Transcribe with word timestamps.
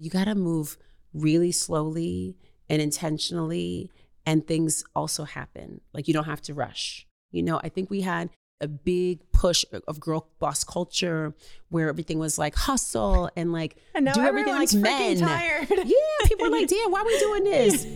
you 0.00 0.08
got 0.08 0.24
to 0.24 0.34
move 0.34 0.78
really 1.12 1.52
slowly 1.52 2.34
and 2.70 2.80
intentionally, 2.80 3.90
and 4.24 4.46
things 4.46 4.82
also 4.96 5.24
happen. 5.24 5.82
Like 5.92 6.08
you 6.08 6.14
don't 6.14 6.24
have 6.24 6.40
to 6.42 6.54
rush. 6.54 7.06
You 7.30 7.42
know, 7.42 7.60
I 7.62 7.68
think 7.68 7.90
we 7.90 8.00
had 8.00 8.30
a 8.62 8.68
big 8.68 9.20
push 9.32 9.64
of 9.86 10.00
girl 10.00 10.28
boss 10.38 10.64
culture 10.64 11.34
where 11.68 11.88
everything 11.88 12.18
was 12.18 12.38
like 12.38 12.54
hustle 12.54 13.30
and 13.36 13.52
like 13.52 13.76
and 13.94 14.10
do 14.12 14.22
everything 14.22 14.54
like 14.54 14.72
men. 14.72 15.18
Tired. 15.18 15.68
Yeah, 15.70 16.26
people 16.26 16.46
are 16.46 16.50
like, 16.50 16.68
damn, 16.68 16.90
why 16.90 17.00
are 17.00 17.06
we 17.06 17.18
doing 17.18 17.44
this? 17.44 17.86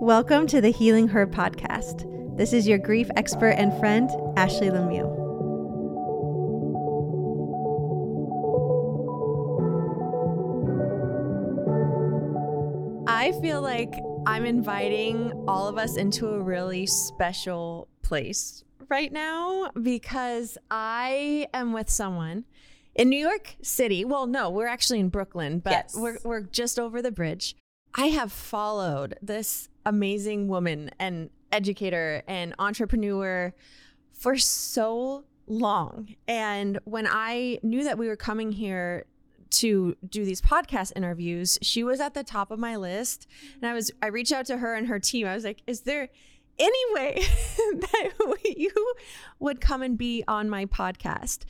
Welcome 0.00 0.46
to 0.48 0.60
the 0.62 0.70
Healing 0.70 1.08
Her 1.08 1.26
podcast. 1.26 2.08
This 2.38 2.54
is 2.54 2.66
your 2.66 2.78
grief 2.78 3.10
expert 3.16 3.50
and 3.50 3.78
friend, 3.78 4.10
Ashley 4.36 4.68
LeMieux. 4.68 5.21
I 13.22 13.30
feel 13.40 13.62
like 13.62 13.94
I'm 14.26 14.44
inviting 14.44 15.30
all 15.46 15.68
of 15.68 15.78
us 15.78 15.96
into 15.96 16.30
a 16.30 16.40
really 16.40 16.86
special 16.86 17.86
place 18.02 18.64
right 18.88 19.12
now 19.12 19.70
because 19.80 20.58
I 20.72 21.46
am 21.54 21.72
with 21.72 21.88
someone 21.88 22.46
in 22.96 23.10
New 23.10 23.20
York 23.20 23.54
City. 23.62 24.04
Well, 24.04 24.26
no, 24.26 24.50
we're 24.50 24.66
actually 24.66 24.98
in 24.98 25.08
Brooklyn, 25.08 25.60
but 25.60 25.70
Yes. 25.70 25.94
we're, 25.96 26.18
we're 26.24 26.40
just 26.40 26.80
over 26.80 27.00
the 27.00 27.12
bridge. 27.12 27.54
I 27.94 28.06
have 28.06 28.32
followed 28.32 29.16
this 29.22 29.68
amazing 29.86 30.48
woman 30.48 30.90
and 30.98 31.30
educator 31.52 32.24
and 32.26 32.56
entrepreneur 32.58 33.54
for 34.12 34.36
so 34.36 35.26
long. 35.46 36.16
And 36.26 36.80
when 36.86 37.06
I 37.08 37.60
knew 37.62 37.84
that 37.84 37.98
we 37.98 38.08
were 38.08 38.16
coming 38.16 38.50
here 38.50 39.04
to 39.52 39.96
do 40.08 40.24
these 40.24 40.40
podcast 40.40 40.92
interviews, 40.96 41.58
she 41.62 41.84
was 41.84 42.00
at 42.00 42.14
the 42.14 42.24
top 42.24 42.50
of 42.50 42.58
my 42.58 42.76
list. 42.76 43.26
And 43.60 43.70
I 43.70 43.74
was 43.74 43.90
I 44.02 44.06
reached 44.08 44.32
out 44.32 44.46
to 44.46 44.58
her 44.58 44.74
and 44.74 44.88
her 44.88 44.98
team. 44.98 45.26
I 45.26 45.34
was 45.34 45.44
like, 45.44 45.62
"Is 45.66 45.82
there 45.82 46.08
any 46.58 46.94
way 46.94 47.22
that 47.80 48.10
you 48.44 48.72
would 49.38 49.60
come 49.60 49.82
and 49.82 49.96
be 49.96 50.24
on 50.26 50.50
my 50.50 50.66
podcast?" 50.66 51.44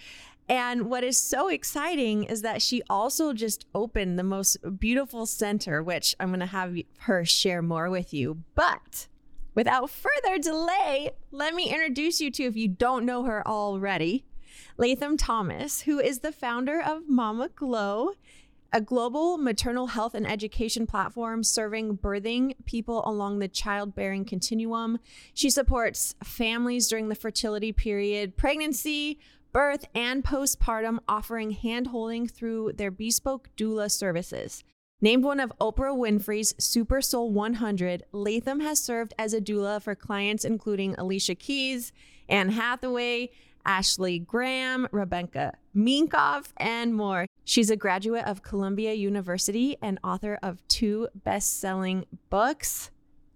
And 0.49 0.91
what 0.91 1.05
is 1.05 1.17
so 1.17 1.49
exciting 1.49 2.25
is 2.25 2.43
that 2.43 2.61
she 2.61 2.83
also 2.91 3.33
just 3.33 3.65
opened 3.75 4.19
the 4.19 4.25
most 4.25 4.59
beautiful 4.79 5.25
center, 5.25 5.83
which 5.83 6.15
I'm 6.19 6.29
going 6.29 6.41
to 6.41 6.47
have 6.47 6.77
her 6.99 7.25
share 7.25 7.63
more 7.63 7.89
with 7.89 8.13
you. 8.13 8.43
But 8.55 9.07
without 9.55 9.89
further 9.89 10.39
delay, 10.39 11.13
let 11.31 11.55
me 11.55 11.71
introduce 11.71 12.21
you 12.21 12.31
to, 12.33 12.45
if 12.45 12.57
you 12.57 12.69
don't 12.69 13.07
know 13.07 13.25
her 13.25 13.47
already, 13.47 14.25
Latham 14.77 15.17
Thomas, 15.17 15.83
who 15.83 15.99
is 15.99 16.21
the 16.21 16.33
founder 16.33 16.81
of 16.81 17.09
Mama 17.09 17.51
Glow, 17.55 18.13
a 18.73 18.81
global 18.81 19.37
maternal 19.37 19.89
health 19.89 20.15
and 20.15 20.27
education 20.27 20.87
platform 20.87 21.45
serving 21.45 21.99
birthing 21.99 22.55
people 22.65 23.03
along 23.07 23.39
the 23.39 23.49
childbearing 23.49 24.25
continuum. 24.25 24.99
She 25.35 25.51
supports 25.51 26.15
families 26.25 26.89
during 26.89 27.09
the 27.09 27.15
fertility 27.15 27.73
period, 27.73 28.37
pregnancy, 28.37 29.19
birth, 29.53 29.85
and 29.95 30.25
postpartum, 30.25 31.01
offering 31.07 31.55
handholding 31.55 32.31
through 32.31 32.73
their 32.75 32.91
bespoke 32.91 33.51
doula 33.59 33.91
services. 33.91 34.65
Named 35.03 35.25
one 35.25 35.41
of 35.41 35.53
Oprah 35.61 35.97
Winfrey's 35.97 36.55
Super 36.59 37.03
Soul 37.03 37.31
100, 37.31 38.05
Latham 38.13 38.61
has 38.61 38.83
served 38.83 39.13
as 39.19 39.35
a 39.35 39.41
doula 39.41 39.83
for 39.83 39.95
clients 39.95 40.45
including 40.45 40.95
Alicia 40.95 41.35
Keys, 41.35 41.93
Anne 42.29 42.51
Hathaway, 42.51 43.31
Ashley 43.65 44.19
Graham, 44.19 44.89
Rebecca 44.91 45.55
Minkoff, 45.75 46.53
and 46.57 46.95
more. 46.95 47.27
She's 47.45 47.71
a 47.71 47.77
graduate 47.77 48.25
of 48.25 48.43
Columbia 48.43 48.93
University 48.95 49.77
and 49.83 49.99
author 50.05 50.39
of 50.43 50.67
two 50.69 51.09
best 51.15 51.61
selling 51.61 52.05
books. 52.31 52.91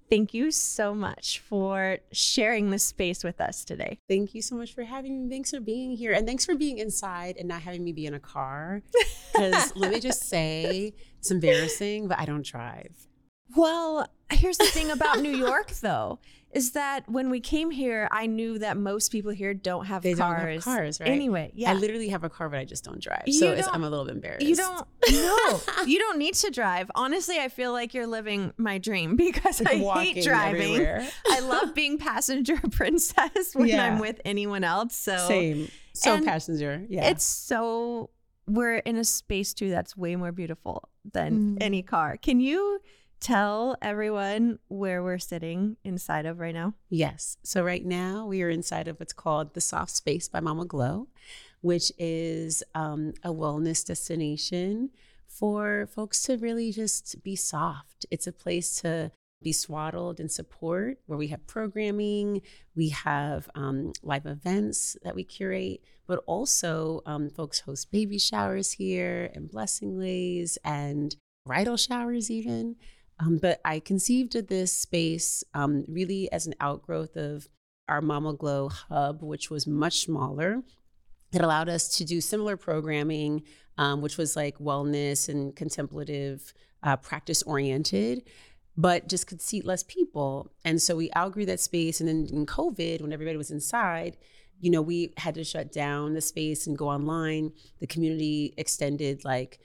Thank 0.08 0.32
you 0.32 0.52
so 0.52 0.94
much 0.94 1.40
for 1.40 1.98
sharing 2.12 2.70
this 2.70 2.84
space 2.84 3.24
with 3.24 3.40
us 3.40 3.64
today. 3.64 3.98
Thank 4.08 4.34
you 4.34 4.42
so 4.42 4.54
much 4.54 4.72
for 4.72 4.84
having 4.84 5.24
me. 5.24 5.34
Thanks 5.34 5.50
for 5.50 5.60
being 5.60 5.96
here. 5.96 6.12
And 6.12 6.26
thanks 6.26 6.46
for 6.46 6.54
being 6.54 6.78
inside 6.78 7.36
and 7.38 7.48
not 7.48 7.62
having 7.62 7.82
me 7.82 7.92
be 7.92 8.06
in 8.06 8.14
a 8.14 8.20
car. 8.20 8.82
Because 9.32 9.76
let 9.76 9.92
me 9.92 10.00
just 10.00 10.30
say, 10.30 10.94
it's 11.18 11.30
embarrassing, 11.30 12.08
but 12.08 12.18
I 12.18 12.24
don't 12.24 12.46
drive. 12.46 13.06
Well, 13.54 14.08
here's 14.30 14.56
the 14.56 14.64
thing 14.64 14.90
about 14.90 15.20
New 15.20 15.36
York, 15.36 15.72
though, 15.72 16.20
is 16.56 16.72
that 16.72 17.08
when 17.08 17.30
we 17.30 17.40
came 17.40 17.70
here, 17.70 18.08
I 18.10 18.26
knew 18.26 18.58
that 18.58 18.76
most 18.76 19.12
people 19.12 19.30
here 19.30 19.52
don't 19.54 19.84
have 19.86 20.02
They 20.02 20.14
don't 20.14 20.34
cars. 20.36 20.64
have 20.64 20.74
cars, 20.76 21.00
right? 21.00 21.08
Anyway, 21.10 21.52
yeah. 21.54 21.70
I 21.70 21.74
literally 21.74 22.08
have 22.08 22.24
a 22.24 22.30
car, 22.30 22.48
but 22.48 22.58
I 22.58 22.64
just 22.64 22.84
don't 22.84 23.00
drive. 23.00 23.24
So 23.30 23.54
don't- 23.54 23.74
I'm 23.74 23.84
a 23.84 23.90
little 23.90 24.04
bit 24.06 24.14
embarrassed. 24.14 24.46
You 24.46 24.56
don't 24.56 24.86
no, 25.10 25.60
you 25.86 25.98
don't 25.98 26.18
need 26.18 26.34
to 26.34 26.50
drive. 26.50 26.90
Honestly, 26.94 27.38
I 27.38 27.48
feel 27.48 27.72
like 27.72 27.94
you're 27.94 28.06
living 28.06 28.52
my 28.56 28.78
dream 28.78 29.16
because 29.26 29.60
I 29.64 29.76
Walking 29.82 30.14
hate 30.16 30.24
driving. 30.24 30.62
everywhere. 30.74 31.08
I 31.28 31.40
love 31.40 31.74
being 31.74 31.98
passenger 32.10 32.58
princess 32.72 33.54
when 33.54 33.68
Yeah. 33.68 33.84
I'm 33.84 33.98
with 33.98 34.20
anyone 34.24 34.64
else. 34.64 34.94
So 34.96 35.16
Same. 35.28 35.68
So 35.92 36.14
And 36.14 36.24
passenger. 36.26 36.84
Yeah. 36.88 37.08
it's 37.10 37.24
so 37.24 38.10
we're 38.48 38.76
in 38.76 38.96
a 38.96 39.04
space 39.04 39.52
too 39.54 39.70
that's 39.70 39.96
way 39.96 40.14
more 40.16 40.30
beautiful 40.32 40.88
than 41.12 41.56
Mm. 41.56 41.56
any 41.60 41.82
car. 41.82 42.16
Can 42.16 42.38
you 42.40 42.80
tell 43.20 43.76
everyone 43.82 44.58
where 44.68 45.02
we're 45.02 45.18
sitting 45.18 45.76
inside 45.84 46.26
of 46.26 46.38
right 46.38 46.54
now? 46.54 46.74
Yes. 46.88 47.36
So 47.42 47.62
right 47.62 47.84
now 47.84 48.26
we 48.26 48.42
are 48.42 48.50
inside 48.50 48.88
of 48.88 48.98
what's 48.98 49.12
called 49.12 49.54
the 49.54 49.60
Soft 49.60 49.90
Space 49.90 50.28
by 50.28 50.40
Mama 50.40 50.64
Glow, 50.64 51.08
which 51.60 51.92
is 51.98 52.62
um, 52.74 53.14
a 53.22 53.30
wellness 53.30 53.84
destination 53.84 54.90
for 55.26 55.88
folks 55.94 56.22
to 56.24 56.36
really 56.36 56.72
just 56.72 57.22
be 57.22 57.36
soft. 57.36 58.06
It's 58.10 58.26
a 58.26 58.32
place 58.32 58.80
to 58.80 59.10
be 59.42 59.52
swaddled 59.52 60.18
in 60.18 60.28
support 60.28 60.98
where 61.06 61.18
we 61.18 61.28
have 61.28 61.46
programming, 61.46 62.40
we 62.74 62.88
have 62.88 63.48
um, 63.54 63.92
live 64.02 64.26
events 64.26 64.96
that 65.02 65.14
we 65.14 65.24
curate, 65.24 65.82
but 66.06 66.22
also 66.26 67.02
um, 67.06 67.28
folks 67.28 67.60
host 67.60 67.90
baby 67.90 68.18
showers 68.18 68.72
here 68.72 69.30
and 69.34 69.50
blessingways 69.50 70.56
and 70.64 71.16
bridal 71.44 71.76
showers 71.76 72.30
even. 72.30 72.76
Um, 73.18 73.38
but 73.38 73.60
I 73.64 73.80
conceived 73.80 74.34
of 74.36 74.48
this 74.48 74.72
space 74.72 75.42
um, 75.54 75.84
really 75.88 76.30
as 76.32 76.46
an 76.46 76.54
outgrowth 76.60 77.16
of 77.16 77.48
our 77.88 78.02
Mama 78.02 78.34
Glow 78.34 78.68
hub, 78.68 79.22
which 79.22 79.50
was 79.50 79.66
much 79.66 80.00
smaller. 80.00 80.62
It 81.32 81.40
allowed 81.40 81.68
us 81.68 81.96
to 81.96 82.04
do 82.04 82.20
similar 82.20 82.56
programming, 82.56 83.42
um, 83.78 84.00
which 84.00 84.16
was 84.16 84.36
like 84.36 84.58
wellness 84.58 85.28
and 85.28 85.54
contemplative, 85.54 86.52
uh, 86.82 86.96
practice 86.96 87.42
oriented, 87.42 88.22
but 88.76 89.08
just 89.08 89.26
could 89.26 89.40
seat 89.40 89.64
less 89.64 89.82
people. 89.82 90.50
And 90.64 90.80
so 90.80 90.96
we 90.96 91.10
outgrew 91.16 91.46
that 91.46 91.60
space. 91.60 92.00
And 92.00 92.08
then 92.08 92.28
in 92.30 92.46
COVID, 92.46 93.00
when 93.00 93.12
everybody 93.12 93.36
was 93.36 93.50
inside, 93.50 94.16
you 94.60 94.70
know, 94.70 94.82
we 94.82 95.12
had 95.16 95.34
to 95.34 95.44
shut 95.44 95.72
down 95.72 96.14
the 96.14 96.20
space 96.20 96.66
and 96.66 96.78
go 96.78 96.88
online. 96.88 97.52
The 97.80 97.86
community 97.86 98.54
extended 98.56 99.24
like 99.24 99.58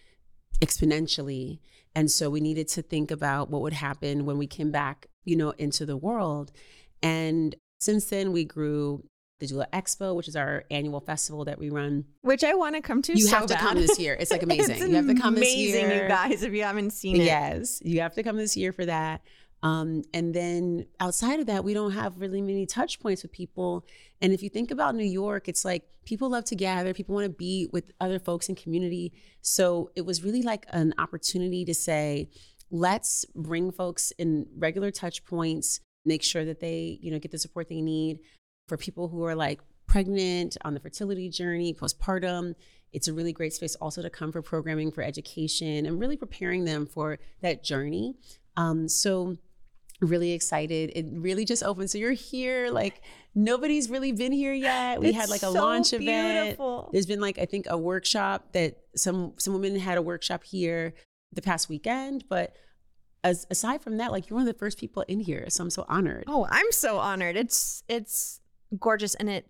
exponentially. 0.60 1.60
And 1.96 2.10
so 2.10 2.30
we 2.30 2.40
needed 2.40 2.68
to 2.70 2.82
think 2.82 3.12
about 3.12 3.50
what 3.50 3.62
would 3.62 3.74
happen 3.74 4.26
when 4.26 4.38
we 4.38 4.48
came 4.48 4.72
back, 4.72 5.08
you 5.26 5.36
know, 5.36 5.52
into 5.52 5.86
the 5.86 5.98
world. 5.98 6.52
And 7.04 7.56
since 7.80 8.06
then, 8.06 8.32
we 8.32 8.46
grew 8.46 9.04
the 9.42 9.48
Doula 9.48 9.66
Expo, 9.72 10.16
which 10.16 10.28
is 10.28 10.36
our 10.36 10.64
annual 10.72 11.02
festival 11.02 11.46
that 11.46 11.60
we 11.60 11.70
run. 11.70 12.06
Which 12.22 12.44
I 12.44 12.54
want 12.54 12.76
to 12.76 12.82
come 12.82 13.02
to. 13.02 13.14
You 13.18 13.26
so 13.26 13.38
have 13.38 13.48
to 13.48 13.56
bad. 13.56 13.60
come 13.60 13.76
this 13.76 14.00
year. 14.00 14.16
It's 14.20 14.32
like 14.32 14.44
amazing. 14.44 14.76
It's 14.76 14.88
you 14.88 14.96
have 14.96 15.08
to 15.08 15.16
come 15.16 15.36
this 15.36 15.52
amazing, 15.52 15.90
year. 15.90 16.04
you 16.04 16.08
guys, 16.08 16.44
if 16.44 16.54
you 16.54 16.64
haven't 16.64 16.92
seen 16.92 17.18
it. 17.20 17.26
Yes, 17.26 17.82
you 17.84 18.02
have 18.02 18.14
to 18.14 18.24
come 18.24 18.38
this 18.38 18.56
year 18.56 18.72
for 18.72 18.86
that. 18.86 19.22
Um, 19.64 20.04
and 20.14 20.34
then 20.34 20.88
outside 21.00 21.40
of 21.40 21.46
that, 21.46 21.64
we 21.64 21.74
don't 21.74 21.92
have 21.92 22.20
really 22.20 22.42
many 22.42 22.66
touch 22.66 23.00
points 23.00 23.22
with 23.22 23.32
people. 23.32 23.86
And 24.22 24.34
if 24.34 24.42
you 24.42 24.50
think 24.50 24.72
about 24.72 24.96
New 24.96 25.06
York, 25.06 25.48
it's 25.48 25.64
like 25.64 25.84
people 26.06 26.30
love 26.30 26.46
to 26.46 26.56
gather, 26.56 26.94
people 26.94 27.14
want 27.14 27.26
to 27.26 27.30
be 27.30 27.68
with 27.72 27.92
other 28.00 28.18
folks 28.18 28.50
in 28.50 28.56
community. 28.56 29.14
So 29.42 29.92
it 29.96 30.06
was 30.06 30.24
really 30.24 30.42
like 30.42 30.66
an 30.70 30.94
opportunity 30.98 31.64
to 31.66 31.74
say, 31.74 32.30
let's 32.72 33.26
bring 33.36 33.72
folks 33.72 34.12
in 34.18 34.48
regular 34.58 34.90
touch 34.90 35.24
points, 35.26 35.80
make 36.06 36.24
sure 36.24 36.46
that 36.46 36.60
they, 36.60 36.98
you 37.02 37.12
know, 37.12 37.20
get 37.20 37.32
the 37.32 37.38
support 37.38 37.70
they 37.70 37.82
need 37.82 38.20
for 38.68 38.78
people 38.78 39.10
who 39.10 39.24
are 39.26 39.36
like 39.36 39.62
pregnant 39.86 40.58
on 40.64 40.74
the 40.74 40.80
fertility 40.80 41.30
journey, 41.30 41.74
postpartum. 41.74 42.56
It's 42.94 43.08
a 43.08 43.14
really 43.14 43.34
great 43.34 43.54
space 43.54 43.76
also 43.76 44.02
to 44.02 44.10
come 44.10 44.32
for 44.32 44.42
programming 44.42 44.92
for 44.92 45.04
education 45.04 45.86
and 45.86 46.00
really 46.00 46.18
preparing 46.18 46.66
them 46.66 46.88
for 46.88 47.20
that 47.42 47.64
journey. 47.64 48.16
Um, 48.58 48.88
so 48.88 49.38
really 50.02 50.32
excited. 50.32 50.92
It 50.96 51.06
really 51.12 51.46
just 51.46 51.64
opened. 51.64 51.90
So 51.90 51.98
you're 51.98 52.12
here, 52.12 52.70
like 52.70 53.02
nobody's 53.34 53.90
really 53.90 54.12
been 54.12 54.32
here 54.32 54.54
yet. 54.54 55.00
We 55.00 55.10
It's 55.10 55.18
had 55.18 55.30
like 55.30 55.44
a 55.44 55.52
so 55.52 55.54
launch 55.54 55.94
event. 55.94 56.60
There's 56.92 57.06
been 57.06 57.22
like 57.22 57.38
I 57.38 57.46
think 57.46 57.68
a 57.70 57.78
workshop 57.78 58.54
that 58.54 58.78
some 58.96 59.34
some 59.38 59.54
women 59.54 59.80
had 59.80 59.98
a 59.98 60.02
workshop 60.02 60.44
here 60.44 60.94
the 61.34 61.42
past 61.42 61.70
weekend, 61.70 62.26
but 62.28 62.56
as, 63.24 63.46
aside 63.52 63.82
from 63.82 63.98
that, 63.98 64.12
like 64.12 64.30
you're 64.30 64.36
one 64.36 64.48
of 64.48 64.54
the 64.54 64.58
first 64.58 64.80
people 64.80 65.04
in 65.08 65.20
here, 65.20 65.46
so 65.50 65.64
I'm 65.64 65.70
so 65.70 65.86
honored. 65.88 66.26
Oh, 66.28 66.48
I'm 66.50 66.72
so 66.72 66.98
honored. 66.98 67.38
It's 67.38 67.84
it's 67.88 68.42
gorgeous 68.80 69.16
and 69.16 69.30
it 69.30 69.48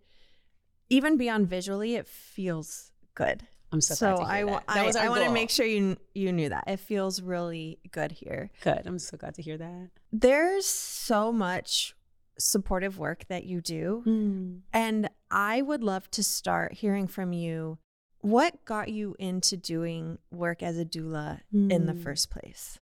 even 0.89 1.15
beyond 1.15 1.47
visually, 1.47 1.95
it 1.95 2.07
feels 2.07 2.91
good. 3.15 3.47
I'm 3.71 3.81
so, 3.81 3.93
So 3.95 4.15
glad 4.17 4.27
to 4.27 4.35
hear 4.35 4.47
I, 4.47 4.51
that. 4.51 4.67
That 4.67 4.77
I, 4.77 4.85
was 4.85 4.95
our 4.95 5.05
I 5.05 5.09
want 5.09 5.23
to 5.23 5.31
make 5.31 5.49
sure 5.49 5.65
you 5.65 5.97
you 6.13 6.31
knew 6.33 6.49
that. 6.49 6.65
It 6.67 6.79
feels 6.79 7.21
really 7.21 7.79
good 7.91 8.11
here. 8.11 8.51
Good. 8.61 8.81
I'm 8.85 8.99
so 8.99 9.17
glad 9.17 9.35
to 9.35 9.41
hear 9.41 9.57
that. 9.57 9.89
There's 10.11 10.65
so 10.65 11.31
much 11.31 11.95
supportive 12.37 12.97
work 12.97 13.25
that 13.29 13.43
you 13.45 13.61
do. 13.61 14.61
And 14.73 15.09
I 15.29 15.61
would 15.61 15.83
love 15.83 16.09
to 16.11 16.23
start 16.23 16.73
hearing 16.73 17.07
from 17.07 17.33
you 17.33 17.77
what 18.21 18.65
got 18.65 18.89
you 18.89 19.15
into 19.19 19.57
doing 19.57 20.17
work 20.31 20.61
as 20.63 20.77
a 20.77 20.85
doula 20.85 21.41
in 21.51 21.85
the 21.85 21.93
Mm. 21.93 22.03
first 22.03 22.29
place? 22.29 22.79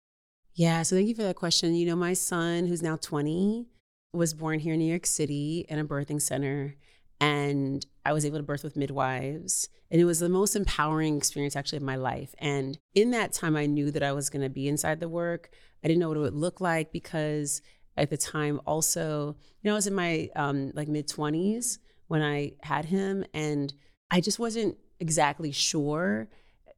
Yeah, 0.55 0.83
so 0.83 0.95
thank 0.97 1.09
you 1.09 1.15
for 1.15 1.23
that 1.25 1.35
question. 1.37 1.75
You 1.75 1.87
know, 1.87 1.97
my 1.97 2.13
son, 2.13 2.67
who's 2.67 2.83
now 2.83 2.97
20, 2.97 3.67
was 4.13 4.35
born 4.35 4.61
here 4.61 4.75
in 4.75 4.79
New 4.79 4.89
York 4.89 5.07
City 5.07 5.67
in 5.69 5.79
a 5.81 5.85
birthing 5.85 6.23
center. 6.23 6.77
And 7.21 7.85
I 8.05 8.13
was 8.13 8.25
able 8.25 8.39
to 8.39 8.43
birth 8.43 8.65
with 8.65 8.77
midwives. 8.77 9.69
And 9.91 10.01
it 10.01 10.05
was 10.05 10.21
the 10.21 10.29
most 10.29 10.57
empowering 10.57 11.17
experience 11.17 11.57
actually 11.57 11.79
of 11.79 11.83
my 11.85 11.97
life. 11.97 12.35
And 12.39 12.79
in 12.95 13.11
that 13.13 13.33
time, 13.33 13.57
I 13.57 13.67
knew 13.67 13.91
that 13.91 14.03
I 14.03 14.13
was 14.13 14.31
going 14.31 14.43
to 14.43 14.51
be 14.51 14.69
inside 14.69 15.01
the 15.01 15.09
work. 15.09 15.51
I 15.83 15.89
didn't 15.89 16.01
know 16.01 16.09
what 16.09 16.17
it 16.17 16.21
would 16.21 16.35
look 16.35 16.61
like 16.61 16.93
because 16.93 17.63
at 17.97 18.11
the 18.11 18.17
time, 18.17 18.61
also, 18.67 19.37
you 19.63 19.69
know, 19.69 19.73
I 19.73 19.77
was 19.77 19.87
in 19.87 19.95
my 19.95 20.29
um, 20.35 20.73
like 20.75 20.89
mid 20.89 21.09
20s 21.09 21.79
when 22.09 22.23
I 22.23 22.55
had 22.63 22.87
him. 22.87 23.25
And 23.33 23.73
I 24.11 24.21
just 24.21 24.39
wasn't 24.39 24.77
exactly 25.01 25.53
sure 25.53 26.29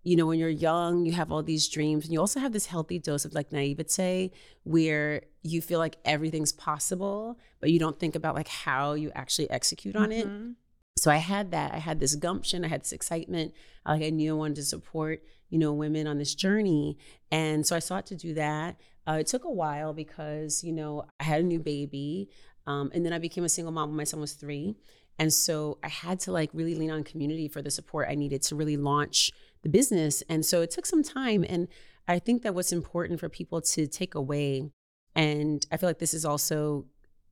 you 0.06 0.14
know, 0.14 0.24
when 0.24 0.38
you're 0.38 0.48
young, 0.48 1.04
you 1.04 1.10
have 1.10 1.32
all 1.32 1.42
these 1.42 1.68
dreams, 1.68 2.04
and 2.04 2.12
you 2.12 2.20
also 2.20 2.38
have 2.38 2.52
this 2.52 2.66
healthy 2.66 3.00
dose 3.00 3.24
of 3.24 3.34
like 3.34 3.50
naivete 3.50 4.30
where 4.62 5.22
you 5.42 5.60
feel 5.60 5.80
like 5.80 5.96
everything's 6.04 6.52
possible, 6.52 7.40
but 7.58 7.72
you 7.72 7.80
don't 7.80 7.98
think 7.98 8.14
about 8.14 8.36
like 8.36 8.46
how 8.46 8.92
you 8.92 9.10
actually 9.16 9.50
execute 9.50 9.96
on 9.96 10.12
it. 10.12 10.28
Mhm. 10.28 10.54
So 10.96 11.10
I 11.10 11.16
had 11.16 11.50
that. 11.50 11.74
I 11.74 11.78
had 11.78 11.98
this 11.98 12.14
gumption. 12.14 12.64
I 12.64 12.68
had 12.68 12.82
this 12.82 12.92
excitement. 12.92 13.52
Like 13.84 14.02
I 14.02 14.10
knew 14.10 14.30
I 14.30 14.38
wanted 14.38 14.56
to 14.56 14.64
support, 14.64 15.24
you 15.50 15.58
know, 15.58 15.72
women 15.72 16.06
on 16.06 16.18
this 16.18 16.36
journey, 16.36 16.96
and 17.32 17.66
so 17.66 17.74
I 17.74 17.80
sought 17.80 18.06
to 18.06 18.14
do 18.14 18.32
that. 18.34 18.76
Uh, 19.08 19.18
it 19.20 19.26
took 19.26 19.42
a 19.42 19.50
while 19.50 19.92
because 19.92 20.62
you 20.62 20.72
know 20.72 21.04
I 21.18 21.24
had 21.24 21.40
a 21.40 21.44
new 21.44 21.58
baby, 21.58 22.30
um, 22.68 22.92
and 22.94 23.04
then 23.04 23.12
I 23.12 23.18
became 23.18 23.42
a 23.44 23.48
single 23.48 23.72
mom 23.72 23.88
when 23.88 23.96
my 23.96 24.04
son 24.04 24.20
was 24.20 24.34
three, 24.34 24.76
and 25.18 25.32
so 25.32 25.78
I 25.82 25.88
had 25.88 26.20
to 26.20 26.32
like 26.32 26.50
really 26.52 26.76
lean 26.76 26.92
on 26.92 27.02
community 27.02 27.48
for 27.48 27.60
the 27.60 27.72
support 27.72 28.06
I 28.08 28.14
needed 28.14 28.42
to 28.42 28.54
really 28.54 28.76
launch 28.76 29.32
the 29.66 29.78
business. 29.78 30.22
And 30.28 30.44
so 30.44 30.62
it 30.62 30.70
took 30.70 30.86
some 30.86 31.02
time, 31.02 31.44
and 31.48 31.68
I 32.06 32.18
think 32.18 32.42
that 32.42 32.54
what's 32.54 32.72
important 32.72 33.20
for 33.20 33.28
people 33.28 33.60
to 33.60 33.86
take 33.86 34.14
away, 34.14 34.70
and 35.14 35.66
I 35.72 35.76
feel 35.76 35.88
like 35.88 35.98
this 35.98 36.14
is 36.14 36.24
also 36.24 36.86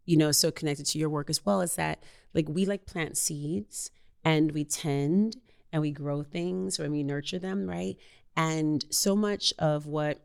you 0.07 0.17
know, 0.17 0.33
so 0.33 0.51
connected 0.51 0.87
to 0.87 0.99
your 0.99 1.09
work 1.09 1.31
as 1.31 1.45
well 1.45 1.61
is 1.61 1.77
that 1.77 2.03
like 2.35 2.49
we 2.49 2.65
like 2.65 2.87
plant 2.87 3.17
seeds 3.17 3.91
and 4.25 4.53
we 4.53 4.65
tend 4.65 5.37
and 5.73 5.83
we 5.83 5.91
grow 5.91 6.23
things 6.23 6.79
or 6.79 6.89
we 6.91 7.03
nurture 7.03 7.39
them, 7.39 7.69
right? 7.69 7.97
And 8.37 8.85
so 8.91 9.17
much 9.17 9.53
of 9.59 9.87
what 9.87 10.21